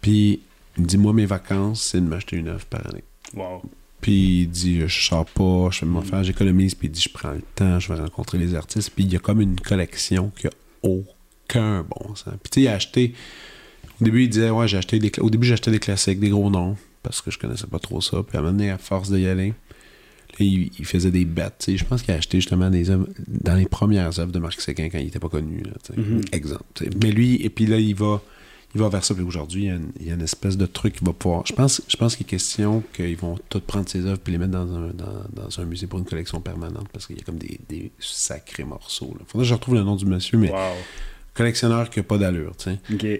[0.00, 0.40] puis
[0.76, 3.04] il me dit, moi, mes vacances, c'est de m'acheter une œuvre par année.
[3.34, 3.62] Wow.
[4.00, 7.08] Puis il dit, je sors pas, je fais mon faire, j'économise, puis il dit, je
[7.08, 8.90] prends le temps, je vais rencontrer les artistes.
[8.90, 10.50] Puis il y a comme une collection qui a
[10.82, 12.34] aucun bon sens.
[12.42, 13.14] Puis tu sais, il a acheté,
[14.00, 16.30] au début, il disait, ouais, j'ai acheté des, au début, j'ai acheté des classiques, des
[16.30, 18.22] gros noms, parce que je connaissais pas trop ça.
[18.24, 19.54] Puis à un moment donné, à force d'y aller,
[20.38, 21.70] là, il, il, faisait des bêtes.
[21.74, 24.88] Je pense qu'il a acheté justement des œuvres dans les premières œuvres de Marc Séguin
[24.90, 25.62] quand il était pas connu.
[25.62, 26.34] Là, Mm-hmm.
[26.34, 26.64] Exemple.
[26.74, 26.90] t'sais.
[27.02, 28.22] Mais lui, et puis là, il va
[28.74, 29.14] il va vers ça.
[29.14, 31.12] Puis aujourd'hui, il y, a une, il y a une espèce de truc qui va
[31.12, 31.44] pouvoir.
[31.46, 34.38] Je pense, je pense qu'il est question qu'ils vont tout prendre ses œuvres puis les
[34.38, 37.22] mettre dans un, dans, dans un musée pour une collection permanente parce qu'il y a
[37.24, 39.14] comme des, des sacrés morceaux.
[39.20, 40.56] Il faudrait que je retrouve le nom du monsieur, mais Wow.
[41.34, 42.54] collectionneur qui n'a pas d'allure.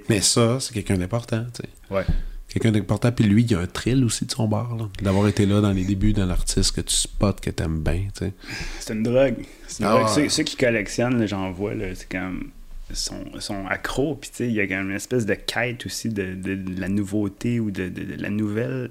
[0.08, 1.44] Mais ça, c'est quelqu'un d'important.
[1.90, 2.04] Ouais.
[2.52, 3.10] Quelqu'un d'important.
[3.12, 4.76] Puis lui, il y a un thrill aussi de son bar.
[4.76, 4.88] là.
[5.02, 8.08] D'avoir été là dans les débuts d'un artiste que tu spots, que tu aimes bien.
[8.16, 8.32] tu sais.
[8.80, 9.36] C'est une drogue.
[9.66, 10.06] C'est une Ah.
[10.08, 12.50] Ceux, ceux qui collectionnent, j'en vois, là, c'est comme.
[12.92, 16.10] sont, sont accros, puis tu sais, il y a comme une espèce de quête aussi
[16.10, 18.90] de, de- de la nouveauté ou de, de- de la nouvelle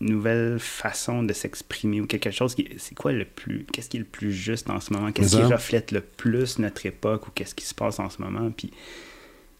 [0.00, 4.00] nouvelle façon de s'exprimer ou quelque chose qui c'est quoi le plus qu'est-ce qui est
[4.00, 5.12] le plus juste en ce moment?
[5.12, 8.50] Qu'est-ce qui reflète le plus notre époque ou qu'est-ce qui se passe en ce moment?
[8.50, 8.72] Puis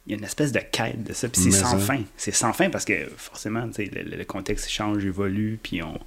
[0.06, 2.34] il y a une espèce de quête de ça puis c'est sans ça- fin c'est
[2.34, 5.98] sans fin parce que forcément tu sais, le, le contexte change évolue puis on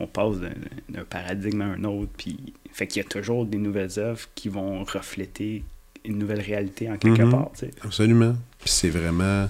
[0.00, 0.36] on passe
[0.88, 4.48] d'un paradigme à un autre puis fait qu'il y a toujours des nouvelles œuvres qui
[4.50, 5.64] vont refléter
[6.04, 7.30] une nouvelle réalité en quelque Mhm.
[7.30, 7.50] part.
[7.82, 8.36] Absolument.
[8.60, 9.48] Puis c'est vraiment.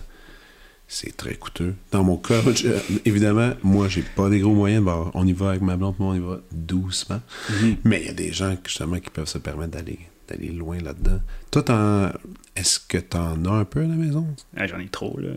[0.88, 1.74] C'est très coûteux.
[1.90, 2.68] Dans mon cas, je-
[3.04, 4.84] évidemment, moi, j'ai pas des gros moyens.
[4.84, 7.20] Bon, on y va avec ma blonde, moi, on y va doucement.
[7.84, 9.98] Mais il y a des gens, justement, qui peuvent se permettre d'aller
[10.28, 11.20] d'aller loin là-dedans.
[11.50, 12.10] Toi, t'en-
[12.54, 14.26] est-ce que t'en as un peu à la maison?
[14.56, 15.30] Ah, j'en ai trop là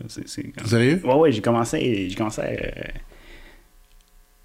[0.65, 1.01] Sérieux?
[1.03, 2.07] Ouais, ouais, j'ai commencé.
[2.09, 2.41] J'ai commencé.
[2.41, 2.81] euh,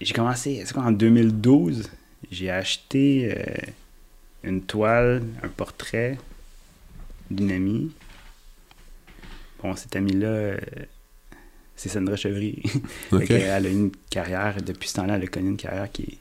[0.01, 0.63] j'ai commencé.
[0.67, 1.91] C'est quoi, en 2012,
[2.31, 3.45] j'ai acheté euh,
[4.43, 6.19] une toile, un portrait
[7.31, 7.91] d'une amie.
[9.63, 10.59] Bon, cette amie-là, euh,
[11.77, 12.29] c'est Sandra que
[13.33, 16.19] Elle a une carrière, depuis ce temps-là, elle a connu une carrière qui, est-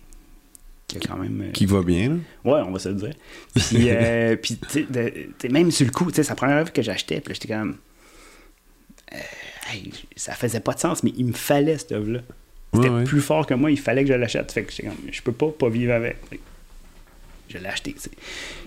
[1.00, 1.42] qui a quand même.
[1.42, 2.16] euh, Qui va bien, là?
[2.46, 3.14] Ouais, on va se le dire.
[3.56, 7.20] Puis, euh, puis tu même sur le coup, tu sais, la première œuvre que j'achetais,
[7.22, 7.78] puis j'étais comme.
[9.14, 9.18] euh,
[9.72, 12.20] hey, ça faisait pas de sens, mais il me fallait cette œuvre-là.
[12.74, 13.04] C'était Ouais, ouais.
[13.04, 14.52] plus fort que moi, il fallait que je l'achète.
[14.52, 16.18] Fait que j'étais comme, je peux pas pas vivre avec.
[17.50, 17.96] Je l'ai acheté.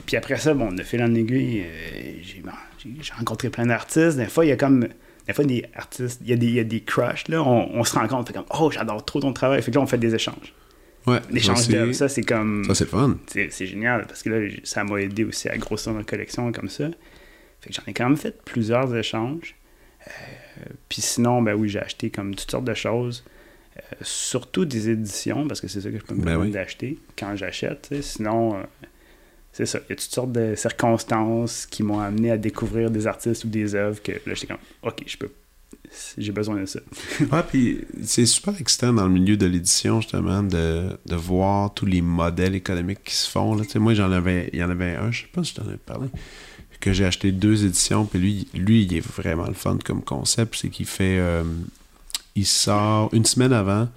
[0.07, 3.66] Puis après ça, bon, de fil en aiguille, euh, j'ai bon, j'ai- j'ai rencontré plein
[3.66, 4.16] d'artistes.
[4.16, 4.87] Des fois, il y a comme.
[5.27, 7.68] Des fois, des artistes, il y a des, il y a des crushs, là, on,
[7.74, 9.61] on se rencontre, fait comme, oh, j'adore trop ton travail.
[9.61, 10.53] Fait que là, on fait des échanges.
[11.07, 11.21] Ouais.
[11.31, 12.65] L'échange d'œuvres, ça, c'est comme.
[12.65, 13.19] Ça, c'est fun.
[13.27, 16.89] C'est génial parce que là, ça m'a aidé aussi à grossir ma collection comme ça.
[17.61, 19.55] Fait que j'en ai quand même fait plusieurs échanges.
[20.07, 20.11] Euh,
[20.89, 23.25] Puis sinon, ben oui, j'ai acheté comme toutes sortes de choses.
[23.77, 26.53] Euh, surtout des éditions, parce que c'est ça que je peux me Ben permettre oui.
[26.53, 27.95] d'acheter quand j'achète.
[28.01, 28.63] Sinon, euh,
[29.53, 29.79] c'est ça.
[29.87, 33.49] Il y a toutes sortes de circonstances qui m'ont amené à découvrir des artistes ou
[33.49, 35.31] des œuvres que là, j'étais comme, OK, je peux.
[36.19, 36.81] J'ai besoin de ça.
[37.31, 41.87] Ah, puis c'est super excitant dans le milieu de l'édition, justement, de, de voir tous
[41.87, 43.55] les modèles économiques qui se font.
[43.55, 43.64] Là.
[43.64, 45.61] Tu sais, moi, j'en avais, il y en avait un, je sais pas si je
[45.61, 46.09] t'en avais parlé,
[46.81, 50.57] que j'ai acheté deux éditions, puis lui, lui, il est vraiment le fun comme concept,
[50.57, 51.19] c'est qu'il fait...
[51.19, 51.43] euh,
[52.35, 53.89] il sort une semaine avant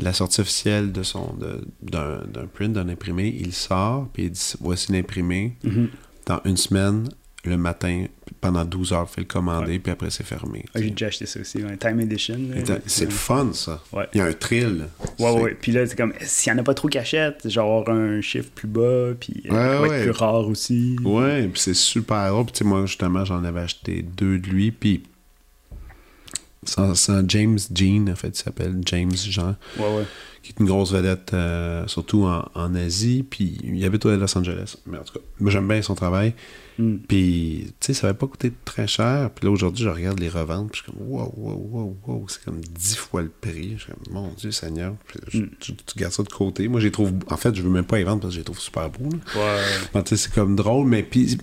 [0.00, 1.36] la sortie officielle de son
[1.82, 5.56] d'un d'un print, d'un imprimé, il sort, puis il dit, voici l'imprimé,
[6.26, 7.08] dans une semaine,
[7.44, 8.06] le matin,
[8.40, 10.64] pendant 12 heures, fait le commander, puis après, c'est fermé.
[10.74, 12.38] Ah, J'ai déjà acheté ça aussi, un Time Edition.
[12.86, 13.82] C'est le fun, ça.
[13.92, 14.08] Ouais.
[14.14, 14.86] Il y a un thrill.
[15.18, 15.56] Ouais, ouais.
[15.60, 18.50] Puis là, c'est comme, s'il n'y en a pas trop qui achètent, genre un chiffre
[18.54, 20.96] plus bas, puis euh, être plus rare aussi.
[21.04, 22.44] Ouais, puis c'est super drôle.
[22.46, 25.02] Puis tu sais, moi, justement, j'en avais acheté deux de lui, puis
[26.64, 30.04] c'est un- c'est un James Jean, en fait, il s'appelle James Jean, Ouais, ouais.
[30.44, 34.36] Qui est une grosse vedette, euh, surtout en, en Asie, puis il habite à Los
[34.38, 34.76] Angeles.
[34.86, 36.34] Mais en tout cas, moi, j'aime bien son travail.
[36.78, 36.96] Mm.
[37.08, 39.30] Puis, tu sais, ça n'avait pas coûté très cher.
[39.30, 40.70] Puis là, aujourd'hui, je regarde les reventes.
[40.72, 42.26] Puis je suis comme, wow, wow, wow, wow.
[42.28, 43.74] C'est comme dix fois le prix.
[43.76, 44.94] Je suis comme, mon Dieu Seigneur.
[45.06, 45.50] Puis je- Mm.
[45.60, 46.66] tu, tu gardes ça de côté.
[46.68, 47.12] Moi, je les trouve.
[47.30, 49.08] En fait, je veux même pas les vendre parce que je les trouve super beaux.
[49.08, 49.40] là.
[49.40, 49.62] Ouais.
[49.94, 51.38] Bon, tu sais, c'est comme drôle, mais puis,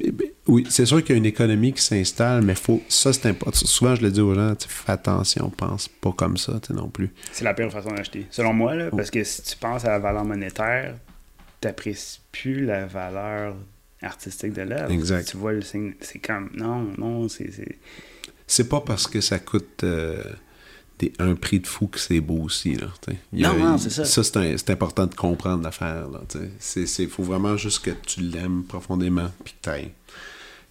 [0.47, 3.57] oui, c'est sûr qu'il y a une économie qui s'installe, mais faut, ça, c'est important.
[3.65, 7.09] Souvent, je le dis aux gens, fais attention, pense pas comme ça, tu non plus.
[7.31, 8.25] C'est la pire façon d'acheter.
[8.31, 10.95] Selon moi, là, parce que si tu penses à la valeur monétaire,
[11.59, 13.55] t'apprécies plus la valeur
[14.01, 14.91] artistique de l'œuvre.
[14.91, 15.27] Exact.
[15.29, 17.49] Tu vois le signe, c'est comme, non, non, c'est...
[18.47, 20.21] c'est- pas parce que ça coûte euh,
[21.19, 22.75] un prix de fou que c'est beau aussi.
[22.75, 22.87] Là,
[23.33, 24.05] non, non, c'est ça.
[24.05, 26.07] Ça, c'est important de comprendre l'affaire.
[26.75, 29.69] Il faut vraiment juste que tu l'aimes profondément, puis que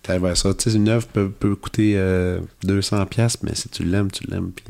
[0.02, 0.52] t'ailles vers ça.
[0.54, 4.52] Tu sais, une œuvre peut, peut coûter 200$, euh, mais si tu l'aimes, tu l'aimes,
[4.52, 4.64] puis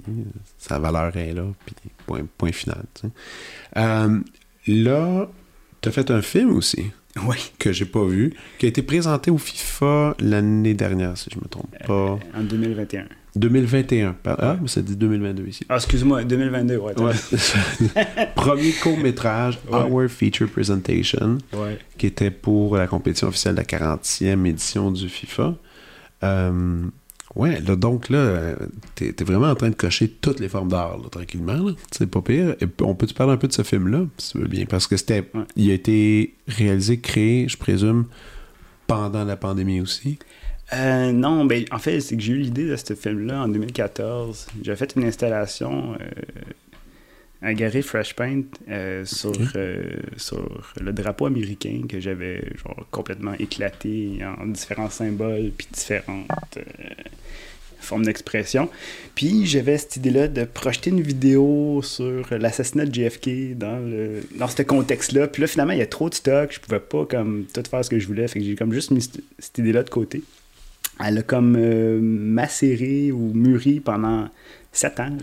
[0.59, 1.75] sa valeur est là, puis
[2.11, 2.83] point, point final.
[3.77, 4.19] Euh,
[4.67, 5.29] là,
[5.81, 6.91] t'as fait un film aussi.
[7.27, 7.53] Oui.
[7.59, 11.49] Que j'ai pas vu, qui a été présenté au FIFA l'année dernière, si je me
[11.49, 12.19] trompe pas.
[12.35, 13.07] en 2021.
[13.37, 14.17] 2021.
[14.25, 15.65] Ah, mais ça dit 2022 ici.
[15.69, 16.95] Ah, excuse-moi, 2022, ouais.
[18.35, 21.39] Premier court-métrage, Our Feature Presentation,
[21.99, 25.55] qui était pour la compétition officielle de la 40e édition du FIFA.
[26.23, 26.83] Euh,
[27.35, 28.55] ouais, là, donc là,
[28.95, 31.73] t'es es vraiment en train de cocher toutes les formes d'art, tranquillement.
[31.91, 32.57] C'est pas pire.
[32.61, 34.87] Et on peut te parler un peu de ce film-là, si tu veux bien, parce
[34.87, 35.31] que c'était.
[35.57, 38.07] Il a été réalisé, créé, je présume,
[38.87, 40.19] pendant la pandémie aussi.
[40.73, 44.47] Euh, non, ben, en fait, c'est que j'ai eu l'idée de ce film-là en 2014.
[44.63, 46.07] J'ai fait une installation euh,
[47.43, 49.35] à Gary Fresh Paint euh, sur,
[50.17, 56.59] sur le drapeau américain que j'avais genre complètement éclaté en différents symboles puis différentes
[57.81, 58.69] formes d'expression.
[59.15, 64.49] Puis j'avais cette idée-là de projeter une vidéo sur l'assassinat de JFK dans, le, dans
[64.49, 65.29] ce contexte-là.
[65.29, 67.83] Puis là, finalement, il y a trop de stock, je pouvais pas comme tout faire
[67.83, 68.29] ce que je voulais.
[68.29, 69.01] Fait que j'ai comme juste mis
[69.39, 70.23] cette idée-là de côté
[71.05, 74.29] elle a comme euh, macéré ou mûri pendant
[74.73, 75.17] sept ans.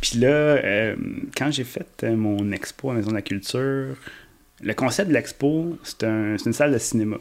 [0.00, 0.96] Puis là, euh,
[1.36, 3.96] quand j'ai fait euh, mon expo à Maison de la Culture,
[4.62, 7.18] le concept de l'expo, c'est une salle de cinéma.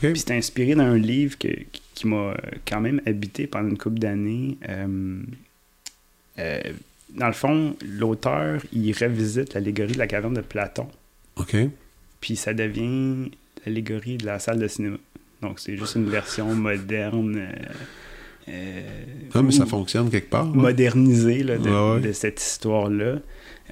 [0.00, 1.66] Puis c'était inspiré d'un livre qui,
[2.04, 2.34] m'a
[2.66, 4.58] quand même habité pendant une couple d'années.
[4.66, 5.26] dans
[7.26, 10.88] le fond, l'auteur, il revisite l'allégorie de la caverne de Platon.
[11.36, 11.56] OK.
[12.20, 13.30] Puis ça devient
[13.64, 14.98] l'allégorie de la salle de cinéma.
[15.42, 17.36] Donc, c'est juste une version moderne.
[17.36, 17.52] Euh,
[18.50, 19.00] euh
[19.34, 20.46] ah, mais ça fonctionne quelque part.
[20.46, 23.18] Modernisée de, cette histoire-là.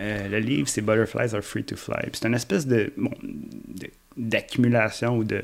[0.00, 2.08] Euh, le livre, c'est Butterflies are free to fly.
[2.12, 2.92] C'est une espèce de,
[4.16, 5.42] d'accumulation ou de,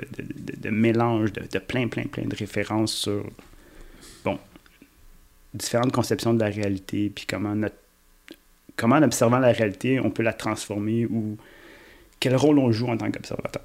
[0.60, 3.24] de, mélange de, plein, plein, plein de références sur
[4.24, 4.38] bon,
[5.54, 7.76] différentes conceptions de la réalité, puis comment, notre,
[8.76, 11.36] comment en observant la réalité, on peut la transformer ou
[12.20, 13.64] quel rôle on joue en tant qu'observateur.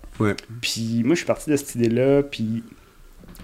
[0.61, 2.63] Puis moi, je suis parti de cette idée-là, puis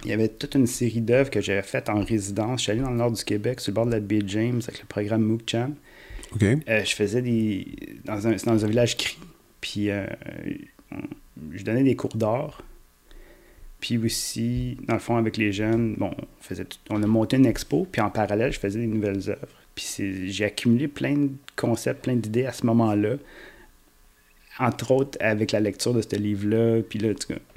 [0.06, 2.60] il y avait toute une série d'œuvres que j'avais faites en résidence.
[2.60, 4.62] Je suis allé dans le nord du Québec, sur le bord de la baie James,
[4.68, 5.76] avec le programme MOOC Cham.
[6.42, 7.68] Euh, je faisais des.
[8.04, 9.18] Dans un, dans un village cri.
[9.62, 10.06] Puis euh,
[11.52, 12.62] je donnais des cours d'art.
[13.80, 17.46] Puis aussi, dans le fond, avec les jeunes, bon, on, faisait on a monté une
[17.46, 19.48] expo, puis en parallèle, je faisais des nouvelles œuvres.
[19.76, 23.18] Puis j'ai accumulé plein de concepts, plein d'idées à ce moment-là
[24.60, 26.82] entre autres avec la lecture de ce livre-là.
[26.88, 27.10] Puis là,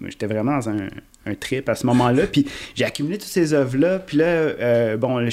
[0.07, 0.89] j'étais vraiment dans un,
[1.35, 2.27] trip à ce moment-là.
[2.27, 3.99] Puis j'ai accumulé toutes ces œuvres-là.
[3.99, 5.29] Puis là, euh, bon, là,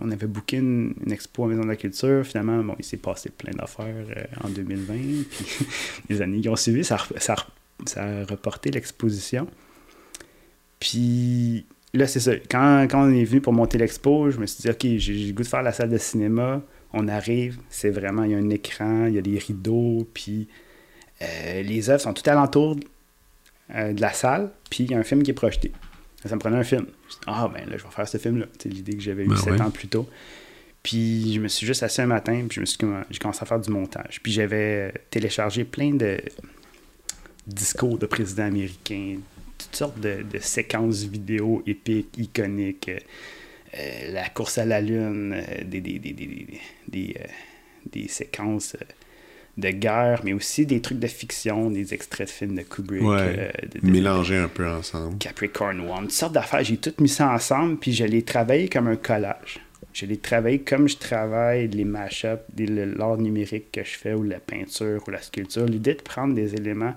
[0.00, 2.24] on avait booké une, expo à Maison de la Culture.
[2.24, 4.94] Finalement, bon, il s'est passé plein d'affaires euh, en 2020.
[5.30, 5.66] Puis
[6.08, 7.36] les années qui ont suivi, ça, ça,
[7.86, 9.46] ça a reporté l'exposition.
[10.80, 12.32] Puis là, c'est ça.
[12.50, 15.32] Quand, quand, on est venu pour monter l'expo, je me suis dit, OK, j'ai le
[15.32, 16.62] goût de faire la salle de cinéma.
[16.92, 20.46] On arrive, c'est vraiment, il y a un écran, il y a des rideaux, puis
[21.22, 22.76] euh, les œuvres sont tout alentour
[23.74, 25.72] euh, de la salle, puis il y a un film qui est projeté.
[26.24, 26.86] Ça me prenait un film.
[27.26, 28.46] ah, ben là, je vais faire ce film-là.
[28.58, 30.08] C'est l'idée que j'avais eue ben sept ans plus tôt.
[30.82, 32.78] Puis je me suis juste assis un matin, puis je me suis
[33.10, 34.20] j'ai commencé à faire du montage.
[34.22, 36.18] Puis j'avais téléchargé plein de
[37.46, 39.16] discours de présidents américains,
[39.58, 42.90] toutes sortes de, séquences vidéo épiques, iconiques,
[43.78, 47.16] euh, la course à la lune, des, des, des,
[47.86, 48.76] des, séquences
[49.56, 53.02] de guerre, mais aussi des trucs de fiction, des extraits de films de Kubrick.
[53.02, 55.18] Ouais, euh, mélanger un peu ensemble.
[55.18, 56.64] Capricorn One, toutes sortes d'affaires.
[56.64, 59.60] J'ai tout mis ça ensemble, puis je l'ai travaillé comme un collage.
[59.92, 64.40] Je l'ai travaillé comme je travaille les mash-ups, l'art numérique que je fais, ou la
[64.40, 65.66] peinture, ou la sculpture.
[65.66, 66.94] L'idée de prendre des éléments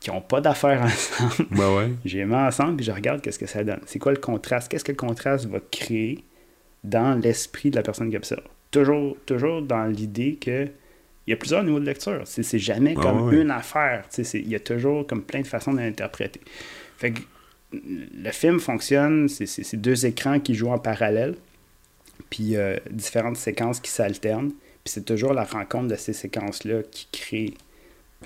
[0.00, 0.82] qui n'ont pas d'affaires
[1.20, 1.48] ensemble.
[1.50, 1.90] Ben ouais.
[2.06, 3.80] J'ai mis ensemble, puis je regarde qu'est-ce que ça donne.
[3.84, 4.70] C'est quoi le contraste?
[4.70, 6.24] Qu'est-ce que le contraste va créer
[6.84, 8.44] dans l'esprit de la personne qui observe?
[8.70, 10.68] Toujours, toujours dans l'idée que
[11.26, 12.22] il y a plusieurs niveaux de lecture.
[12.24, 14.04] C'est jamais ah comme une affaire.
[14.34, 16.40] Il y a toujours comme plein de façons d'interpréter.
[16.98, 17.20] Fait que
[17.72, 21.36] le film fonctionne, c'est deux écrans qui jouent en parallèle,
[22.28, 24.52] puis euh, différentes séquences qui s'alternent.
[24.84, 27.54] Puis c'est toujours la rencontre de ces séquences-là qui crée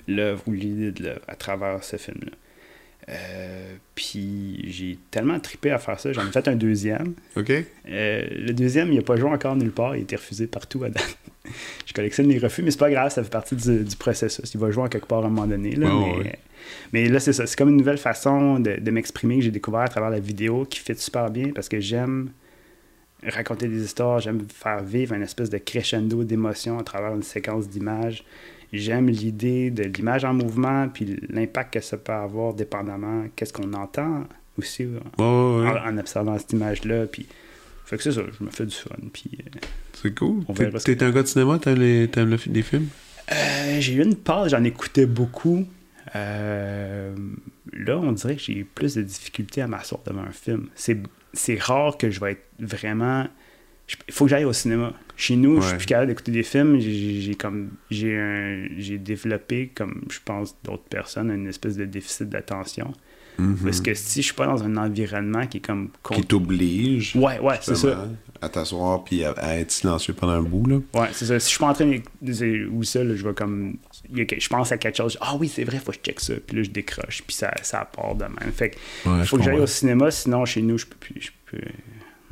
[0.07, 2.31] l'œuvre ou l'idée de l'œuvre à travers ce film-là.
[3.09, 7.13] Euh, puis j'ai tellement trippé à faire ça, j'en ai fait un deuxième.
[7.35, 7.51] OK.
[7.51, 10.83] Euh, le deuxième, il n'a pas joué encore nulle part, il a été refusé partout
[10.83, 11.17] à date.
[11.85, 14.53] je collectionne les refus, mais c'est pas grave, ça fait partie du, processus.
[14.53, 15.71] Il va jouer quelque part à un moment donné.
[15.75, 15.89] Là,
[16.91, 17.47] mais, là, c'est ça.
[17.47, 20.79] C'est comme une nouvelle façon de, m'exprimer que j'ai découvert à travers la vidéo qui
[20.79, 22.31] fait super bien parce que j'aime
[23.25, 27.69] raconter des histoires, j'aime faire vivre une espèce de crescendo d'émotions à travers une séquence
[27.69, 28.23] d'images.
[28.73, 33.73] J'aime l'idée de l'image en mouvement, puis l'impact que ça peut avoir dépendamment qu'est-ce qu'on
[33.73, 34.25] entend
[34.57, 34.87] aussi
[35.17, 37.05] En, observant cette image-là.
[37.05, 37.27] Puis,
[37.85, 38.95] fait que c'est ça, je me fais du fun.
[39.13, 39.59] Puis, euh,
[39.93, 40.43] c'est cool.
[40.83, 42.89] T'es un gars de cinéma, t'aimes les, les films?
[43.31, 45.65] Euh, j'ai eu une pause, j'en écoutais beaucoup.
[46.15, 47.15] Euh,
[47.73, 50.69] là, on dirait que j'ai plus de difficultés à m'asseoir devant un film.
[50.75, 53.27] C'est rare que je vais être vraiment.
[54.07, 54.93] Il faut que j'aille au cinéma.
[55.17, 56.79] Chez nous, je suis plus capable d'écouter des films.
[56.79, 62.93] J'ai comme j'ai développé, comme je pense d'autres personnes, une espèce de déficit d'attention.
[63.39, 63.57] Mhm.
[63.63, 65.89] Parce que si je suis pas dans un environnement qui est comme.
[66.11, 67.15] Qui t'oblige.
[67.15, 68.07] Ouais, ouais, c'est ça.
[68.39, 70.75] À t'asseoir puis à, être silencieux pendant un bout, là.
[70.93, 71.39] Ouais, c'est ça.
[71.39, 72.67] Si je suis pas en train de.
[72.67, 73.77] Ou ça, je vais comme.
[74.11, 75.17] Je pense à quelque chose.
[75.21, 76.33] Ah oui, c'est vrai, faut que je check ça.
[76.45, 77.23] Puis là, je décroche.
[77.25, 78.51] Puis ça, ça part de même.
[78.53, 78.77] Fait que.
[79.19, 81.21] il faut que j'aille au cinéma, sinon chez nous, je peux plus.
[81.21, 81.63] Je peux.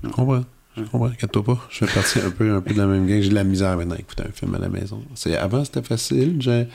[0.04, 0.44] Je comprends.
[0.78, 1.68] Je comprends, inquiète-toi pas.
[1.70, 3.22] Je fais partie un peu, un peu de la même gang.
[3.22, 5.02] J'ai de la misère maintenant à écouter un film à la maison.
[5.40, 6.38] Avant, c'était facile.
[6.40, 6.68] J'ai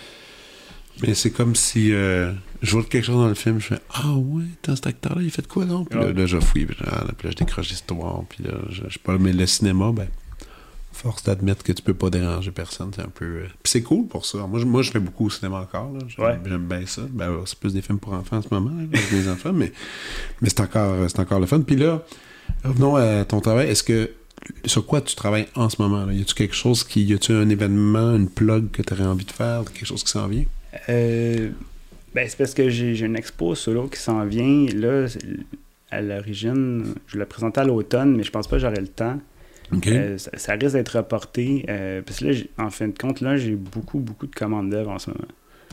[1.02, 2.32] mais c'est comme si euh,
[2.62, 5.42] je vois quelque chose dans le film, je fais Ah ouais, cet acteur-là, il fait
[5.42, 8.82] de quoi non Puis là, je fouille, puis là, je décroche l'histoire, puis là, je,
[8.88, 9.16] je pas.
[9.18, 10.08] Mais le cinéma, ben,
[10.92, 13.24] force d'admettre que tu peux pas déranger personne, c'est un peu.
[13.24, 14.38] Euh, puis c'est cool pour ça.
[14.46, 17.02] Moi je, moi, je fais beaucoup au cinéma encore, j'aime bien ça.
[17.08, 19.72] Ben, c'est plus des films pour enfants en ce moment, avec mes enfants, mais,
[20.42, 21.60] mais c'est encore, encore le fun.
[21.60, 22.02] Puis là,
[22.64, 23.68] revenons à ton travail.
[23.68, 24.10] Est-ce que
[24.64, 26.04] sur quoi tu travailles en ce moment?
[26.04, 26.12] Là?
[26.12, 27.04] Y a-tu quelque chose qui.
[27.04, 30.10] Y a-tu un événement, une plug que tu aurais envie de faire, quelque chose qui
[30.10, 30.44] s'en vient?
[30.88, 31.50] Euh,
[32.14, 34.66] ben, c'est parce que j'ai une expo solo qui s'en vient.
[34.74, 35.06] Là,
[35.90, 39.18] à l'origine, je l'ai présenté à l'automne, mais je pense pas que j'aurai le temps.
[39.86, 41.64] Euh, ça, risque d'être reporté.
[41.68, 44.90] Euh, parce que là, en fin de compte, là, j'ai beaucoup, beaucoup de commandes d'œuvres
[44.90, 45.28] en ce moment.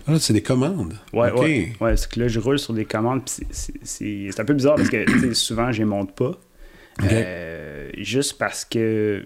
[0.08, 0.94] Ah, c'est des commandes?
[1.12, 1.74] Ouais, ouais.
[1.82, 3.24] ouais c'est que là, je roule sur des commandes.
[3.52, 6.40] C'est un peu bizarre parce que souvent, je les monte pas.
[7.98, 9.26] Juste parce que.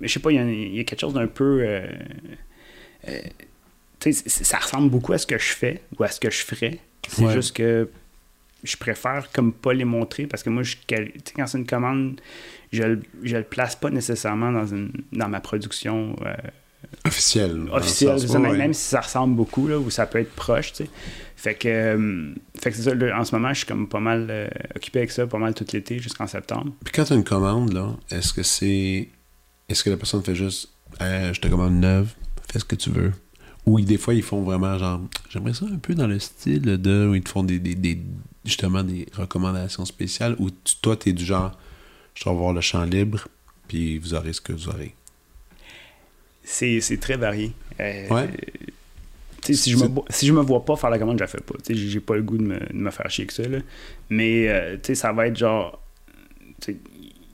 [0.00, 1.82] Je sais pas, il y, a quelque chose d'un peu
[4.10, 6.78] ça ressemble beaucoup à ce que je fais ou à ce que je ferais.
[7.06, 7.88] C'est juste que
[8.62, 12.20] je préfère comme pas les montrer parce que moi, je, quand c'est une commande,
[12.72, 16.16] je, ne le place pas nécessairement dans, une, dans ma production.
[17.04, 17.68] Officielle.
[17.72, 20.90] Officielle, même, si ça ressemble beaucoup, là, ou ça peut être proche, tu sais.
[21.36, 24.26] Fait que, euh, fait que c'est ça, en ce moment, je suis comme pas mal
[24.28, 26.72] euh, occupé avec ça, pas mal tout l'été jusqu'en septembre.
[26.84, 29.08] Puis quand tu as une commande, là, est-ce que c'est.
[29.68, 30.68] Est-ce que la personne fait juste
[31.00, 32.08] je te commande neuve,
[32.52, 33.12] fais ce que tu veux
[33.66, 35.00] ou des fois, ils font vraiment genre.
[35.28, 37.08] J'aimerais ça un peu dans le style de.
[37.08, 38.02] où ils te font des, des,
[38.44, 40.34] justement des recommandations spéciales.
[40.38, 41.56] Ou toi, tu es du genre.
[42.14, 43.28] Je vais voir le champ libre,
[43.68, 44.94] puis vous aurez ce que vous aurez.
[46.42, 47.52] C'est très varié.
[47.78, 48.28] Euh, ouais.
[49.42, 51.54] si je, me, si je me vois pas faire la commande, je la fais pas.
[51.68, 53.42] J'ai pas le goût de me, de me, faire chier que ça.
[53.44, 53.58] Là.
[54.08, 55.80] Mais euh, ça va être genre.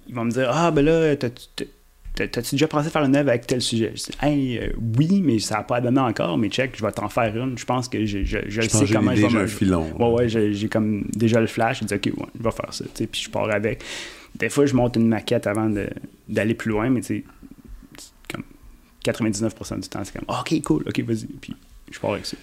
[0.09, 1.16] Ils vont me dire Ah, ben là,
[2.16, 3.92] T'as-tu déjà pensé faire une œuvre avec tel sujet?
[3.94, 6.90] Je dis, hey, euh, oui, mais ça n'a pas donné encore, mais check, je vais
[6.90, 7.59] t'en faire une.
[7.59, 9.46] Je pense que je, je, je, sais comment je vais me.
[9.46, 9.84] filon.
[9.98, 11.80] Ouais, ouais, j'ai comme déjà le flash.
[11.80, 12.84] Je dis, ok, ouais, je vais faire ça.
[12.94, 13.84] Puis je pars avec.
[14.34, 15.70] Des fois, je monte une maquette avant
[16.26, 17.24] d'aller plus loin, mais tu sais,
[19.11, 21.26] 99% du temps, c'est comme, ok, cool, ok, vas-y.
[21.26, 21.54] Puis
[21.90, 22.36] je pars avec ça.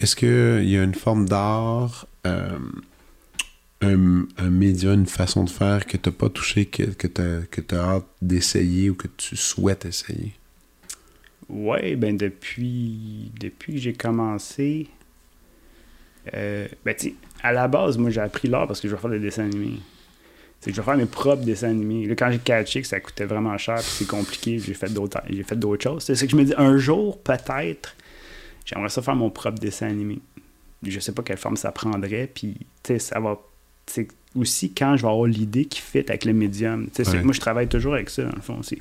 [0.00, 2.06] Est-ce qu'il y a une forme d'art.
[2.26, 2.58] Euh,
[3.80, 7.06] un, un média, une façon de faire que tu n'as pas touché, que, que
[7.60, 10.34] tu as, hâte d'essayer ou que tu souhaites essayer?
[11.48, 14.88] Oui, ben depuis, depuis que j'ai commencé,
[16.34, 16.94] euh, ben
[17.42, 19.78] à la base, moi j'ai appris l'art parce que je veux faire des dessins animés.
[20.60, 22.06] C'est que je vais faire mes propres dessins animés.
[22.06, 25.44] Là, quand j'ai catché que ça coûtait vraiment cher, c'est compliqué, j'ai fait d'autres j'ai
[25.44, 26.02] fait d'autres choses.
[26.02, 27.94] C'est que je me dis un jour peut-être
[28.64, 30.18] j'aimerais ça faire mon propre dessin animé.
[30.82, 32.56] Je sais pas quelle forme ça prendrait, puis
[32.98, 33.38] ça va
[33.86, 36.88] c'est aussi quand je vais avoir l'idée qui fit avec le médium.
[37.24, 38.60] Moi, je travaille toujours avec ça, dans le fond.
[38.70, 38.78] Il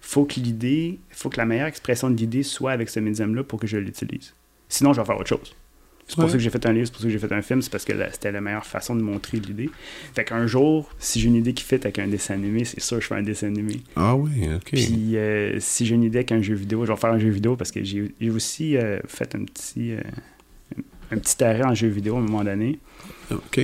[0.00, 3.58] faut que l'idée, faut que la meilleure expression de l'idée soit avec ce médium-là pour
[3.58, 4.34] que je l'utilise.
[4.68, 5.54] Sinon, je vais faire autre chose.
[6.08, 7.42] C'est pour ça que j'ai fait un livre, c'est pour ça que j'ai fait un
[7.42, 9.70] film, c'est parce que c'était la meilleure façon de montrer l'idée.
[10.14, 12.96] Fait qu'un jour, si j'ai une idée qui fit avec un dessin animé, c'est sûr
[12.96, 13.80] que je fais un dessin animé.
[13.94, 14.70] Ah oui, ok.
[14.72, 17.28] Puis euh, si j'ai une idée avec un jeu vidéo, je vais faire un jeu
[17.28, 20.00] vidéo parce que j'ai aussi euh, fait un petit, euh,
[21.12, 22.80] un petit arrêt en jeu vidéo à un moment donné.
[23.30, 23.60] OK.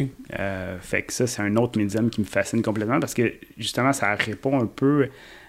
[0.81, 4.15] Fait que ça, c'est un autre médium qui me fascine complètement parce que justement, ça
[4.15, 5.09] répond un peu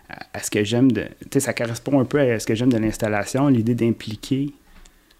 [0.10, 1.04] à, ce que j'aime de.
[1.04, 4.52] Tu sais, ça correspond un peu à ce que j'aime de l'installation, l'idée d'impliquer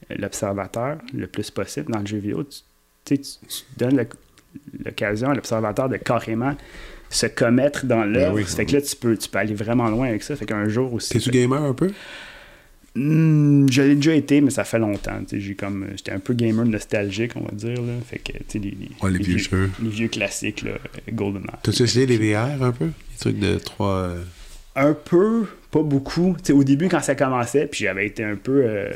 [0.10, 2.44] l'observateur le plus possible dans le jeu vidéo.
[3.06, 3.38] Tu, tu,
[3.78, 4.06] donnes
[4.86, 6.56] l'occasion à l'observateur de carrément
[7.10, 8.42] se commettre dans ben l'œuvre.
[8.42, 10.36] fait que là, tu peux, tu peux aller vraiment loin avec ça.
[10.36, 11.14] Fait qu'un jour aussi.
[11.14, 11.92] T'es-tu gamer un peu?
[12.96, 15.20] Hmm, je l'ai déjà été, mais ça fait longtemps.
[15.32, 17.82] J'ai comme, j'étais un peu gamer nostalgique, on va dire.
[17.82, 17.94] Là.
[18.06, 20.72] Fait que, les, les, les, vieux, Les vieux classiques, là,
[21.12, 21.46] GoldenEye.
[21.62, 22.86] T'as-tu essayé les VR un peu?
[22.86, 24.16] Les trucs de 3...
[24.76, 26.36] Un peu, pas beaucoup.
[26.50, 28.64] au début, quand ça commençait, puis j'avais été un peu.
[28.66, 28.92] Euh...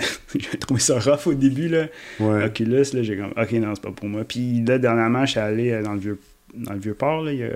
[0.34, 1.86] j'ai trouvé ça rough au début, là.
[2.20, 2.44] Ouais.
[2.44, 4.24] Oculus, là, j'ai comme, ok, non, c'est pas pour moi.
[4.24, 6.18] Puis là, dernièrement, je suis allé euh, dans le vieux,
[6.54, 7.50] dans le vieux port, là, il y a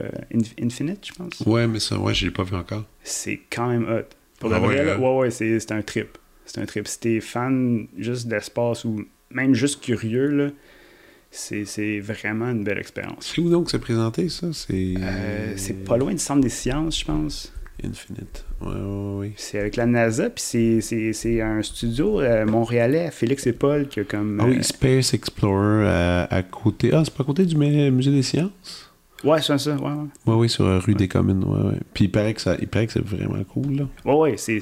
[0.63, 1.41] Infinite, je pense.
[1.47, 2.85] Ouais, mais ça, ouais, je l'ai pas vu encore.
[3.03, 4.09] C'est quand même hot.
[4.41, 4.99] Pour Ah vrai, ouais, là, hein?
[4.99, 6.17] ouais, ouais, c'est c'est un trip.
[6.47, 6.87] C'est un trip.
[6.87, 10.51] Si t'es fan juste d'espace ou même juste curieux, là,
[11.31, 13.33] c'est c'est vraiment une belle expérience.
[13.35, 14.47] C'est où donc c'est présenté, ça?
[14.53, 14.95] C'est...
[14.99, 17.53] Euh, c'est pas loin du centre des sciences, je pense.
[17.85, 18.45] Infinite.
[18.61, 19.33] Ouais, ouais, ouais.
[19.37, 20.43] C'est avec la NASA, puis
[20.83, 24.41] c'est- un studio euh, montréalais, Félix et Paul, qui a comme.
[24.41, 26.91] Ah euh, oui, Space Explorer à, à côté...
[26.93, 28.51] Ah, c'est pas à côté du mu- Musée des Sciences?
[29.25, 29.91] ouais, c'est ça, ouais, ouais.
[30.27, 31.79] Ouais, oui, sur la rue des Communes, ouais, ouais.
[31.95, 33.89] Puis il paraît que, ça, il paraît que c'est vraiment cool, là.
[34.05, 34.61] Ouais, ouais, c'est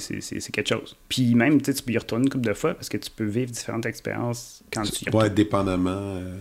[0.53, 0.95] quelque chose.
[1.09, 3.11] Puis même, tu sais, tu peux y retourner une couple de fois parce que tu
[3.11, 5.35] peux vivre différentes expériences quand tu y Ouais, retournes.
[5.35, 5.91] dépendamment.
[5.91, 6.37] euh,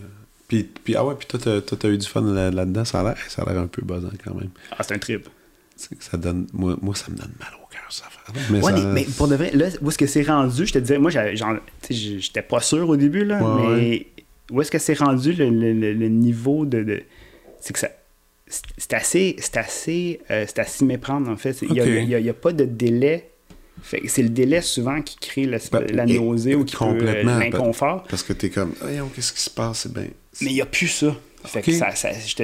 [0.48, 2.84] Puis, puis, ah ouais, puis toi, t'as, t'as eu du fun là- là-dedans.
[2.84, 4.50] Ça a l'air, ça a l'air un peu buzzant quand même.
[4.70, 5.28] Ah, c'est un trip.
[5.76, 8.04] Ça donne, moi, moi, ça me donne mal au cœur, ça
[8.50, 10.72] Mais Ouais, ça- mais, mais pour de vrai, là, où est-ce que c'est rendu, je
[10.72, 11.10] te disais, moi,
[11.90, 14.06] j'étais pas sûr au début, là, Ouais, mais
[14.50, 16.82] où est-ce que c'est rendu le, le- le- le niveau de.
[16.82, 17.02] de-
[17.60, 17.90] c'est que ça.
[18.48, 19.36] c'est- assez.
[19.38, 20.20] C'est assez.
[20.30, 21.56] euh, c'est à s'y méprendre, en fait.
[21.62, 23.30] Il n'y a, pas de délai.
[23.82, 26.92] C'est le délai souvent qui crée la, Ben, la et- nausée ou qui peut, euh,
[26.92, 28.04] complètement, l'inconfort.
[28.04, 29.80] Parce que t'es comme, voyons, qu'est-ce qui se passe?
[29.80, 30.06] C'est bien.
[30.40, 31.14] Mais il n'y a plus ça.
[31.46, 32.42] Fait que ça, ça- je, te,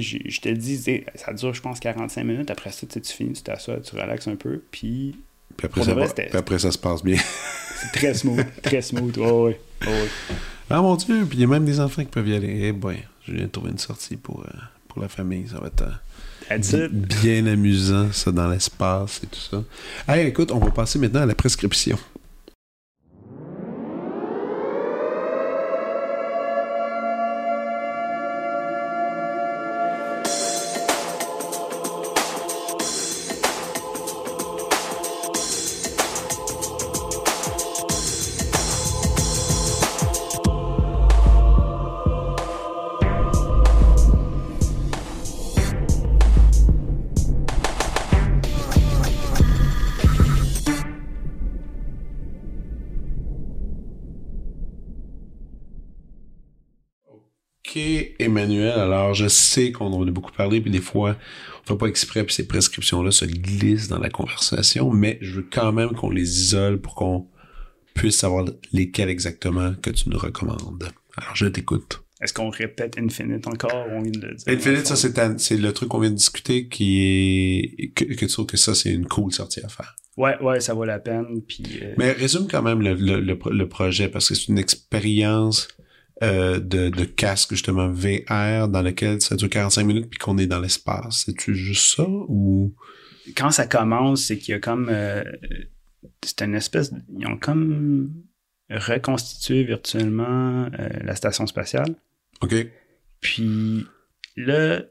[0.00, 2.50] je, le dis, ça dure, je pense, 45 minutes.
[2.50, 4.62] Après ça, tu finis, tu t'assois, tu relaxes un peu.
[4.70, 5.16] Puis
[5.56, 7.16] Puis après, ça, vrai, va- puis après, ça se passe bien.
[7.80, 8.44] c'est très smooth.
[8.62, 9.16] très smooth.
[9.18, 9.32] Ouais, ouais.
[9.82, 10.08] ouais, ouais.
[10.70, 12.58] ah mon Dieu, puis il y a même des enfants qui peuvent y aller.
[12.68, 12.96] Eh boy,
[13.26, 14.50] je viens de trouver une sortie pour, euh,
[14.88, 15.46] pour la famille.
[15.48, 15.82] Ça va être
[16.50, 19.62] euh, bien amusant, ça, dans l'espace et tout ça.
[20.12, 21.98] Hey, écoute, on va passer maintenant à la prescription.
[57.74, 57.80] Ok,
[58.18, 61.16] Emmanuel, alors je sais qu'on en a beaucoup parlé, puis des fois,
[61.64, 65.46] on fait pas exprès, puis ces prescriptions-là se glissent dans la conversation, mais je veux
[65.50, 67.28] quand même qu'on les isole pour qu'on
[67.94, 68.44] puisse savoir
[68.74, 70.90] lesquels exactement que tu nous recommandes.
[71.16, 72.02] Alors, je t'écoute.
[72.20, 73.86] Est-ce qu'on répète Infinite encore?
[73.88, 74.44] Ou on vient de le dire?
[74.48, 74.96] Infinite, ça,
[75.38, 77.00] c'est le truc qu'on vient de discuter qui
[77.78, 79.96] est, que, que tu trouves que ça, c'est une cool sortie à faire.
[80.18, 81.40] Ouais, ouais, ça vaut la peine.
[81.48, 84.48] Puis, euh, Mais résume quand même le, le, le, pro- le projet parce que c'est
[84.48, 85.68] une expérience
[86.22, 90.46] euh, de, de casque justement VR dans lequel ça dure 45 minutes puis qu'on est
[90.46, 91.24] dans l'espace.
[91.26, 92.74] C'est-tu juste ça ou?
[93.36, 94.88] Quand ça commence, c'est qu'il y a comme.
[94.90, 95.22] euh,
[96.24, 96.92] c'est une espèce.
[97.18, 98.12] Ils ont comme
[98.70, 101.94] reconstitué virtuellement euh, la station spatiale.
[102.40, 102.54] OK.
[103.20, 103.86] Puis
[104.36, 104.82] là,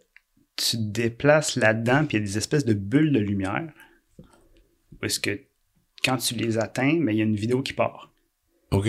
[0.56, 3.68] tu te déplaces là-dedans, puis il y a des espèces de bulles de lumière.
[5.00, 5.40] Parce que
[6.04, 8.14] quand tu les atteins, mais il y a une vidéo qui part.
[8.72, 8.88] OK.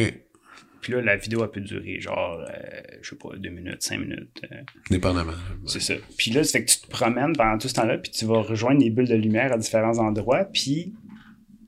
[0.82, 4.00] Puis là, la vidéo, elle peut durer genre, euh, je sais pas, deux minutes, cinq
[4.00, 4.42] minutes.
[4.52, 4.56] euh,
[4.90, 5.32] Dépendamment.
[5.66, 5.94] c'est ça.
[6.18, 8.42] Puis là, ça fait que tu te promènes pendant tout ce temps-là, puis tu vas
[8.42, 10.92] rejoindre les bulles de lumière à différents endroits, puis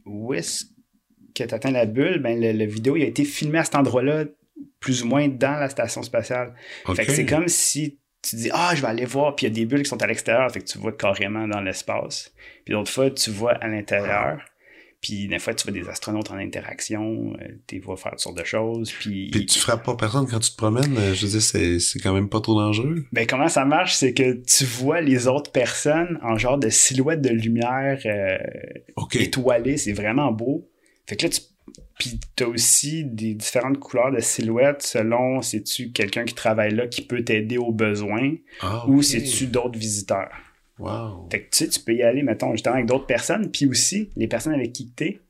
[0.04, 0.66] où est-ce
[1.34, 2.18] que tu atteins la bulle?
[2.20, 4.24] Ben, le, le vidéo, il a été filmé à cet endroit-là,
[4.80, 6.54] plus ou moins dans la station spatiale.
[6.94, 9.52] Fait que c'est comme si tu dis, ah, je vais aller voir, puis il y
[9.52, 12.32] a des bulles qui sont à l'extérieur, fait que tu vois carrément dans l'espace.
[12.64, 14.40] Puis d'autres fois, tu vois à l'intérieur.
[15.05, 18.20] Puis des fois, tu vois des astronautes en interaction, euh, tu les vois faire toutes
[18.20, 18.90] sortes de choses.
[18.90, 20.96] Puis, Puis tu frappes pas personne quand tu te promènes.
[20.96, 23.05] euh, Je veux dire, c'est, quand même pas trop dangereux.
[23.12, 27.20] ben, comment ça marche, c'est que tu vois les autres personnes en genre de silhouette
[27.20, 28.38] de lumière euh,
[29.12, 30.68] étoilée, c'est vraiment beau.
[31.07, 31.40] Fait que là, tu
[31.98, 36.88] puis t'as aussi des différentes couleurs de silhouettes selon si tu quelqu'un qui travaille là
[36.88, 40.32] qui peut t'aider aux besoins Ah, ou si tu d'autres visiteurs.
[40.79, 41.29] Wow.
[41.31, 44.11] Fait que tu sais, tu peux y aller, mettons, justement avec d'autres personnes, puis aussi,
[44.16, 45.20] les personnes avec qui t'es,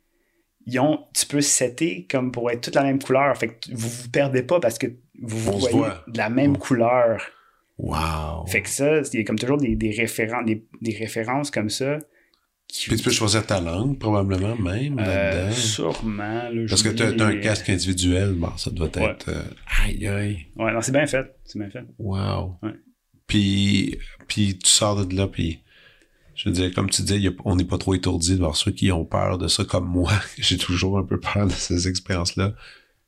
[0.66, 3.36] ils ont, tu peux setter comme pour être toute la même couleur.
[3.36, 4.86] Fait que tu- vous vous perdez pas parce que
[5.20, 6.02] vous vous On voyez voit.
[6.08, 7.20] de la même couleur.
[7.76, 8.46] Wow.
[8.46, 11.98] Fait que ça, il y a comme toujours des, des, des, des références comme ça.
[12.66, 15.52] Qui, Puis tu peux choisir ta langue, probablement, même, euh, là-dedans.
[15.52, 16.48] sûrement.
[16.48, 19.28] là, Parce que t'as, t'as un les- casque individuel, bon, ça doit être...
[19.28, 19.42] euh,
[19.84, 20.46] aïe, aïe.
[20.56, 21.36] Ouais, non, c'est bien fait.
[21.44, 21.84] C'est bien fait.
[21.98, 22.56] Wow.
[22.62, 22.70] Ouais.
[23.34, 25.58] Puis, puis tu sors de là, puis
[26.36, 28.92] je veux dire, comme tu a- on n'est pas trop étourdi de voir ceux qui
[28.92, 30.12] ont peur de ça, comme moi.
[30.38, 32.54] J'ai toujours un peu peur de ces expériences-là.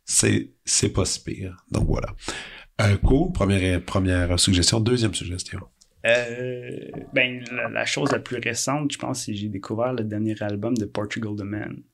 [0.05, 0.51] C'est,
[0.93, 1.65] pas si pire.
[1.71, 2.09] Donc voilà.
[2.81, 3.31] Euh, cool.
[3.31, 4.81] Première, première suggestion.
[4.81, 5.61] Deuxième suggestion.
[6.05, 6.71] Euh,
[7.15, 10.77] ben, la, chose la plus récente, je pense, c'est que j'ai découvert le dernier album
[10.77, 11.85] de Portugal the Man.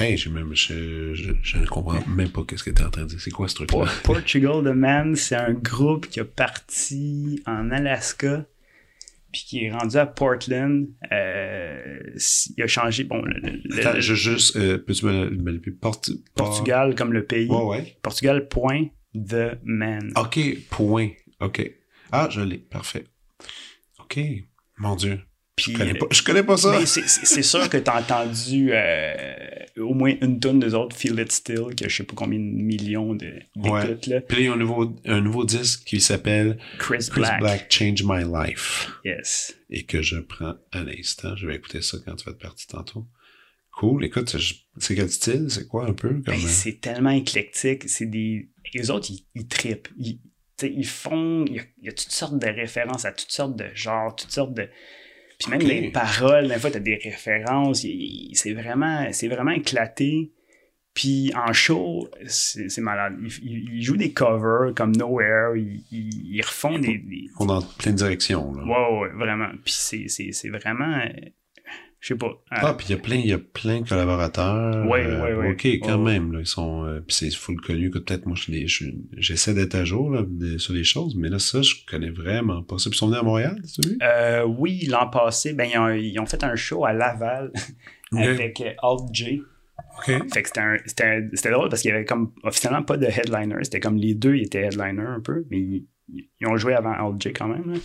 [0.00, 3.02] Hey, je, même, je, je, ne comprends même pas ce que tu es en train
[3.02, 3.20] de dire.
[3.20, 3.86] C'est quoi ce truc-là?
[4.04, 8.44] Portugal the Man, c'est un groupe qui a parti en Alaska
[9.32, 10.86] puis qui est rendu à Portland.
[11.12, 11.98] Euh,
[12.56, 13.04] il a changé.
[13.04, 13.22] Bon,
[13.76, 14.56] Attends, je juste.
[14.56, 15.60] Euh, peux-tu me, me
[16.34, 17.48] Portugal comme le pays.
[17.48, 17.96] Ouais, ouais.
[18.00, 20.12] Portugal, point, the man.
[20.16, 20.38] OK,
[20.70, 21.10] point.
[21.40, 21.72] OK.
[22.12, 22.58] Ah, je l'ai.
[22.58, 23.04] Parfait.
[23.98, 24.20] OK.
[24.78, 25.18] Mon Dieu
[25.58, 26.80] je, connais pas, je connais pas ça.
[26.86, 29.24] c'est sûr que tu as entendu euh,
[29.78, 32.38] au moins une tonne des autres Feel It Still, qui a je sais pas combien
[32.38, 34.06] de millions d'écoutes.
[34.06, 34.20] Ouais.
[34.28, 37.70] Puis il y a un nouveau, un nouveau disque qui s'appelle Chris, Black.
[37.70, 38.90] Change My Life.
[39.04, 39.56] Yes.
[39.70, 41.36] Et que je prends à l'instant.
[41.36, 43.06] Je vais écouter ça quand tu vas être parti tantôt.
[43.72, 44.04] Cool.
[44.04, 44.36] Écoute,
[44.78, 45.46] c'est quel style?
[45.50, 46.10] C'est quoi un peu?
[46.10, 46.36] Ben, euh?
[46.38, 47.88] c'est tellement éclectique.
[47.88, 48.48] C'est des.
[48.74, 49.88] Les autres, ils, ils tripent.
[49.98, 50.20] Ils,
[50.62, 51.44] ils font.
[51.46, 54.16] Il y, a, il y, a, toutes sortes de références à toutes sortes de genres,
[54.16, 54.68] toutes sortes de
[55.38, 57.86] puis même les paroles, des fois, t'as des références.
[58.32, 60.32] C'est vraiment, c'est vraiment éclaté.
[60.94, 63.14] Puis en show, c'est malade.
[63.44, 65.56] Ils, jouent des covers comme Nowhere.
[65.56, 67.30] Ils, ils refont des, des...
[67.38, 68.52] On dans plein de directions.
[68.52, 68.64] Là.
[68.64, 69.50] Ouais, ouais, vraiment.
[69.64, 71.00] Puis c'est vraiment
[72.00, 72.40] je sais pas.
[72.50, 74.86] Ah, puis il y a plein, il y a plein de collaborateurs.
[74.88, 75.50] Oui, oui, oui.
[75.50, 78.36] OK, quand même, là, ils sont, euh, puis c'est full connu que peut-être moi,
[79.16, 80.24] j'essaie d'être à jour, là,
[80.58, 82.88] sur les choses, mais là, ça, je connais vraiment pas ça.
[82.88, 86.18] Puis ils sont venus à Montréal, tu euh, Oui, l'an passé, ben, ils ont, ils
[86.20, 87.52] ont, fait un show à Laval
[88.12, 89.42] avec euh, Alt J.
[89.98, 90.32] OK.
[90.32, 90.48] Fait que
[90.86, 93.56] c'était drôle parce qu'il y avait comme officiellement pas de headliner.
[93.62, 96.92] C'était comme les deux, ils étaient headliner un peu, mais ils, ils ont joué avant
[96.92, 97.72] Alt J quand même.
[97.72, 97.78] Là.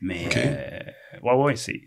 [0.00, 1.82] Mais, euh, ouais, ouais, c'est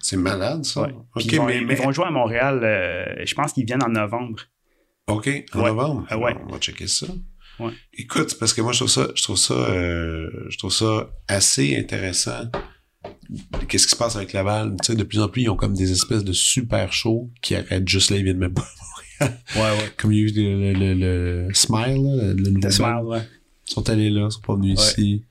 [0.00, 0.88] c'est malade, ça.
[1.16, 4.40] ils, vont, mais, ils, vont, jouer à Montréal, euh, je pense qu'ils viennent en novembre.
[5.08, 6.06] OK, en novembre?
[6.08, 6.34] Ah ouais.
[6.46, 7.06] On va checker ça.
[7.92, 11.76] Écoute, parce que moi, je trouve ça, je trouve ça, euh, je trouve ça assez
[11.76, 12.50] intéressant.
[13.68, 14.76] Qu'est-ce qui se passe avec Laval?
[14.82, 17.54] Tu sais, de plus en plus, ils ont comme des espèces de super shows qui
[17.54, 18.62] arrêtent juste là, ils viennent même pas
[19.20, 19.42] à Montréal.
[19.56, 19.92] Ouais, ouais.
[19.98, 23.22] Comme il y a eu le, le, le, Smile, le, nouveau Smile, ouais.
[23.68, 25.24] Ils sont allés là, ils sont pas venus ici.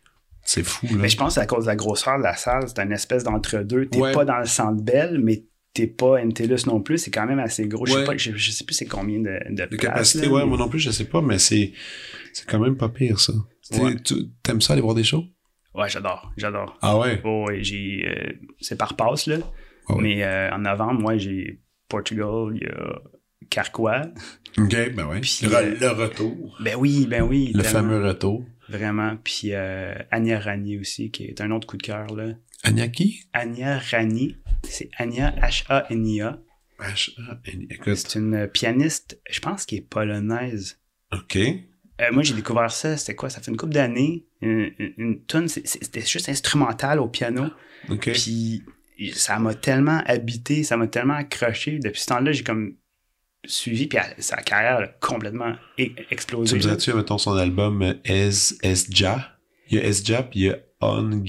[0.49, 0.93] C'est fou, là.
[0.95, 2.63] Mais je pense que c'est à cause de la grosseur de la salle.
[2.65, 3.85] C'est une espèce d'entre-deux.
[3.85, 5.43] T'es pas dans le centre belle, mais
[5.75, 6.97] t'es pas NTLUS non plus.
[6.97, 7.85] C'est quand même assez gros.
[7.85, 10.67] Je, sais pas, je, sais plus c'est combien de, de, de capacité, ouais, moi non
[10.67, 11.73] plus, je sais pas, mais c'est,
[12.33, 13.33] c'est quand même pas pire, ça.
[14.41, 15.25] T'aimes ça aller voir des shows?
[15.75, 16.31] Ouais, j'adore.
[16.35, 16.79] J'adore.
[16.81, 17.21] Ah ouais?
[17.23, 19.37] Oh, j'ai, euh, c'est par passe, là.
[19.87, 23.01] Ah mais euh, en novembre, moi, j'ai Portugal, il y a
[23.51, 24.01] Carquois.
[24.57, 25.07] OK, ben.
[25.21, 26.57] Puis, le, le, retour.
[26.59, 27.51] Ben oui, ben oui.
[27.53, 28.43] Le fameux retour.
[28.69, 29.17] Vraiment.
[29.23, 32.07] Puis euh, Anya Rani aussi, qui est un autre coup de cœur.
[32.15, 32.33] là.
[32.63, 33.23] Anya qui?
[33.33, 34.35] Anya Rani.
[34.63, 36.39] C'est Anya H-A-N-I-A.
[36.79, 37.95] H-A-N-I-A.
[37.95, 40.79] C'est une pianiste, je pense, qui est polonaise.
[41.13, 41.37] OK.
[41.37, 43.29] Euh, moi, j'ai découvert ça, c'était quoi?
[43.29, 44.25] Ça fait une couple d'années.
[44.41, 47.47] Une, une, tune, c'était juste instrumental au piano.
[47.89, 48.11] OK.
[48.11, 48.63] Puis
[49.13, 51.79] ça m'a tellement habité, ça m'a tellement accroché.
[51.79, 52.75] Depuis ce temps-là, j'ai comme
[53.45, 55.55] suivi, puis sa carrière a complètement
[56.11, 56.51] explosé.
[56.51, 59.37] Tu me dirais-tu, mettons, son album euh, Es Esja?
[59.69, 61.23] Il y a Esja, puis il y a On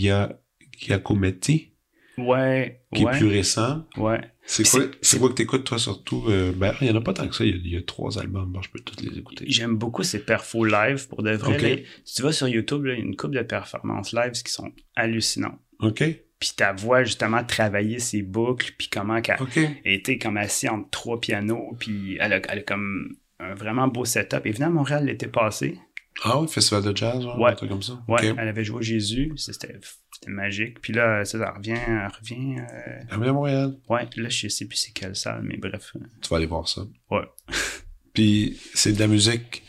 [0.79, 1.75] Giacometti.
[2.19, 2.83] Ouais.
[2.95, 3.87] Qui est plus récent.
[3.97, 4.21] Ouais.
[4.45, 6.25] C'est quoi, c'est quoi que t'écoutes, toi, surtout?
[6.29, 7.45] Euh, ben, il y en a pas tant que ça.
[7.45, 8.51] Il y a, trois albums.
[8.51, 9.45] Bon, je peux tous les écouter.
[9.49, 11.85] J'aime beaucoup ces perfos live, pour de vrai.
[12.05, 14.73] si tu vas sur YouTube, il y a une couple de performances live qui sont
[14.97, 15.61] hallucinantes.
[15.81, 16.03] OK
[16.41, 19.39] puis ta voix justement travailler ses boucles puis comment qu'elle
[19.85, 24.05] était comme assise entre trois pianos puis elle a, elle a comme un vraiment beau
[24.05, 24.45] setup.
[24.45, 25.79] Et venait à Montréal l'été passé.
[26.23, 27.53] Ah oui festival de jazz genre, ouais.
[27.53, 28.03] un truc comme ça.
[28.09, 29.79] Ouais elle avait joué Jésus c'était
[30.27, 30.81] magique.
[30.81, 33.01] Puis là ça, ça revient elle revient euh...
[33.09, 33.77] elle revient à Montréal.
[33.91, 35.93] Ouais là je sais plus c'est quelle salle mais bref.
[36.23, 36.83] Tu vas aller voir ça.
[37.11, 37.29] Ouais.
[38.15, 39.63] Puis c'est de la musique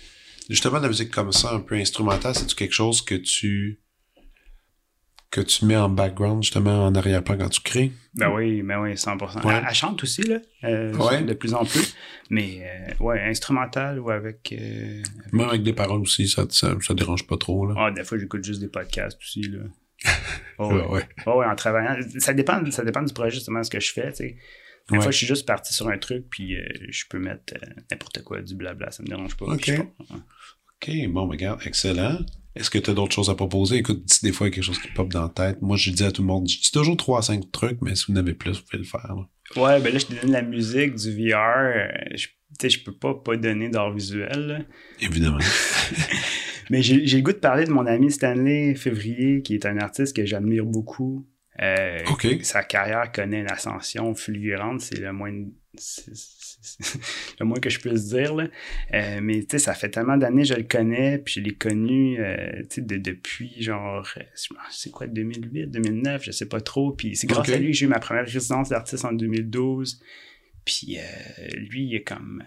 [0.49, 3.81] justement de la musique comme ça un peu instrumentale c'est quelque chose que tu
[5.31, 7.91] que tu mets en background, justement, en arrière-plan quand tu crées?
[8.13, 9.65] Ben oui, ben oui, 100%.
[9.67, 11.95] Elle, chante aussi, là, euh, de plus en plus.
[12.29, 14.53] Mais, euh, ouais, instrumental ou avec...
[14.53, 15.01] Euh,
[15.31, 17.75] Même avec des paroles aussi, ça, ça, ça, dérange pas trop, là.
[17.77, 19.59] Ah, des fois, j'écoute juste des podcasts aussi, là.
[20.59, 20.87] oh, ouais.
[20.87, 21.09] ouais.
[21.25, 21.95] Oh, ouais, en travaillant.
[22.19, 24.37] Ça dépend, ça dépend du projet, justement, ce que je fais, tu sais.
[24.89, 27.53] Des fois, je suis juste parti sur un truc, puis euh, je peux mettre
[27.89, 29.45] n'importe quoi, du blabla, ça me dérange pas.
[29.45, 29.71] OK.
[30.09, 32.17] OK, bon, regarde, excellent.
[32.55, 33.77] Est-ce que tu as d'autres choses à proposer?
[33.77, 35.77] Écoute, si des fois il y a quelque chose qui pop dans la tête, moi
[35.77, 38.05] je dis à tout le monde, je dis toujours 3 à 5 trucs, mais si
[38.07, 39.15] vous en avez plus, vous pouvez le faire.
[39.55, 41.35] Ouais, ben là, je te donne la musique, du VR.
[41.35, 42.27] Euh, je,
[42.67, 44.65] je peux pas pas donner d'art visuel.
[44.99, 45.39] Évidemment.
[46.69, 50.15] mais j'ai le goût de parler de mon ami Stanley Février, qui est un artiste
[50.15, 51.27] que j'admire beaucoup.
[51.61, 51.99] Euh,
[52.41, 55.33] Sa carrière connaît une ascension fulgurante, c'est le moins
[57.39, 58.35] le moins que je puisse dire.
[58.35, 58.47] Là.
[58.93, 61.53] Euh, mais tu sais, ça fait tellement d'années que je le connais, puis je l'ai
[61.53, 64.23] connu euh, depuis genre, euh,
[64.69, 66.91] c'est quoi, 2008, 2009, je sais pas trop.
[66.91, 70.01] Puis c'est grâce à lui que j'ai eu ma première résidence d'artiste en 2012.
[70.65, 70.97] Puis
[71.55, 72.43] lui, il est comme.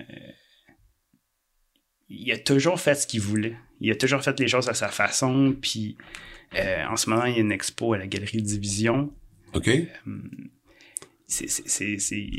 [2.08, 3.56] il a toujours fait ce qu'il voulait.
[3.80, 5.56] Il a toujours fait les choses à sa façon.
[5.60, 5.96] Puis
[6.56, 9.12] en ce moment, il y a une expo à la Galerie Division.
[9.52, 9.68] OK.
[11.26, 11.46] C'est.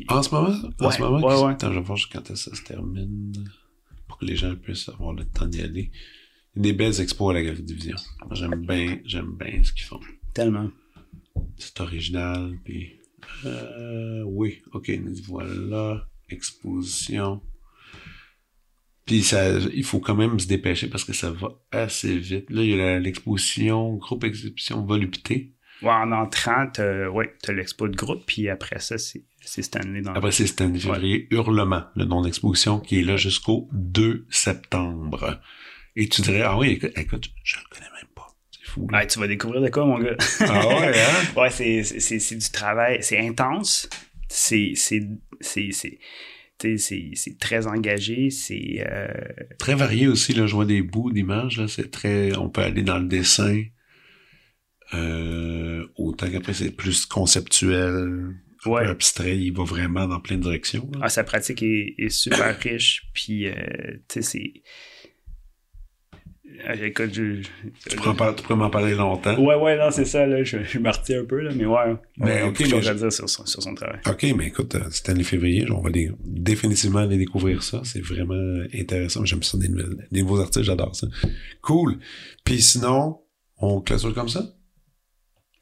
[0.10, 0.56] En ce moment?
[0.80, 1.28] En ce moment?
[1.28, 1.52] Ouais, ouais.
[1.52, 3.34] Attends, je vais voir quand ça se termine.
[4.08, 5.92] Pour que les gens puissent avoir le temps d'y aller.
[6.56, 7.98] Il y a des belles expos à la Galerie Division.
[8.32, 10.00] J'aime bien, j'aime bien ce qu'ils font.
[10.34, 10.70] Tellement.
[11.58, 13.00] C'est original, puis.
[13.46, 14.92] Euh, oui, ok,
[15.28, 16.08] voilà.
[16.30, 17.42] Exposition.
[19.06, 22.50] Puis ça, il faut quand même se dépêcher parce que ça va assez vite.
[22.50, 25.55] Là, il y a l'exposition, groupe exhibition Volupté.
[25.82, 30.02] Ouais, en entrant, t'as, ouais, as l'expo de groupe, puis après ça, c'est, Stanley.
[30.02, 31.28] Dans après, c'est Stanley février.
[31.32, 35.40] Hurlement, le nom d'exposition, qui est là jusqu'au 2 septembre.
[35.96, 38.28] Et tu dirais, ah oui, écoute, je, ne le connais même pas.
[38.52, 38.88] C'est fou.
[38.92, 40.16] Ouais, tu vas découvrir de quoi, mon gars.
[40.42, 41.24] Ah ouais, hein?
[41.42, 43.00] ouais, c'est, c'est, c'est du travail.
[43.02, 43.90] C'est intense.
[44.28, 45.02] C'est, c'est,
[45.42, 46.00] c'est, c'est
[46.76, 48.86] c'est très engagé, c'est...
[48.90, 49.08] Euh...
[49.60, 52.36] Très varié aussi, le je vois des bouts d'images, c'est très...
[52.38, 53.64] On peut aller dans le dessin,
[54.94, 58.86] euh, autant qu'après, c'est plus conceptuel, ouais.
[58.86, 59.38] abstrait.
[59.38, 60.90] Il va vraiment dans plein de directions.
[61.02, 63.10] Ah, sa pratique est, super riche.
[63.14, 63.54] Puis, euh,
[64.08, 64.54] tu sais, c'est.
[66.68, 67.42] Ah, écoute, je,
[67.90, 69.38] tu, pourrais m'en parler longtemps.
[69.38, 70.42] Ouais, ouais, non, c'est ça, là.
[70.44, 70.80] Je, je suis
[71.14, 71.96] un peu, là, mais ouais.
[72.18, 72.94] Mais, mais je...
[72.94, 74.00] dire sur sur son, travail.
[74.08, 75.70] Ok, mais écoute, euh, c'était en février.
[75.70, 75.90] On va
[76.24, 77.82] définitivement aller découvrir ça.
[77.84, 79.26] C'est vraiment intéressant.
[79.26, 81.08] J'aime ça, des nouveaux artistes, j'adore ça.
[81.62, 81.98] Cool.
[82.46, 83.20] Puis sinon,
[83.58, 84.56] on clôture comme ça?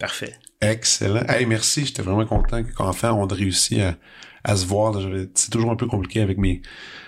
[0.03, 0.33] Parfait.
[0.59, 1.23] Excellent.
[1.29, 1.85] Hey, merci.
[1.85, 3.95] J'étais vraiment content qu'enfin on ait réussi à,
[4.43, 4.99] à se voir.
[5.33, 6.61] C'est toujours un peu compliqué avec mes,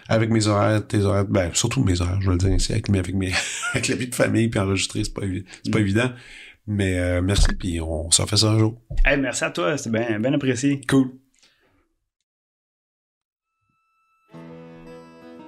[0.07, 2.87] avec mes horaires, tes horaires, ben, surtout mes horaires, je vais le dire ici, avec,
[2.87, 3.33] avec, mes,
[3.73, 5.23] avec la vie de famille, puis enregistrer, c'est pas,
[5.65, 5.81] c'est pas mm.
[5.81, 6.09] évident.
[6.67, 8.81] Mais euh, merci, puis on s'en fait ça un jour.
[9.03, 10.79] Hey, merci à toi, c'est bien, bien apprécié.
[10.87, 11.09] Cool.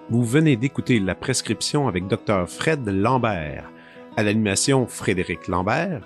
[0.10, 2.50] Vous venez d'écouter la prescription avec Dr.
[2.50, 3.72] Fred Lambert.
[4.18, 6.06] À l'animation, Frédéric Lambert.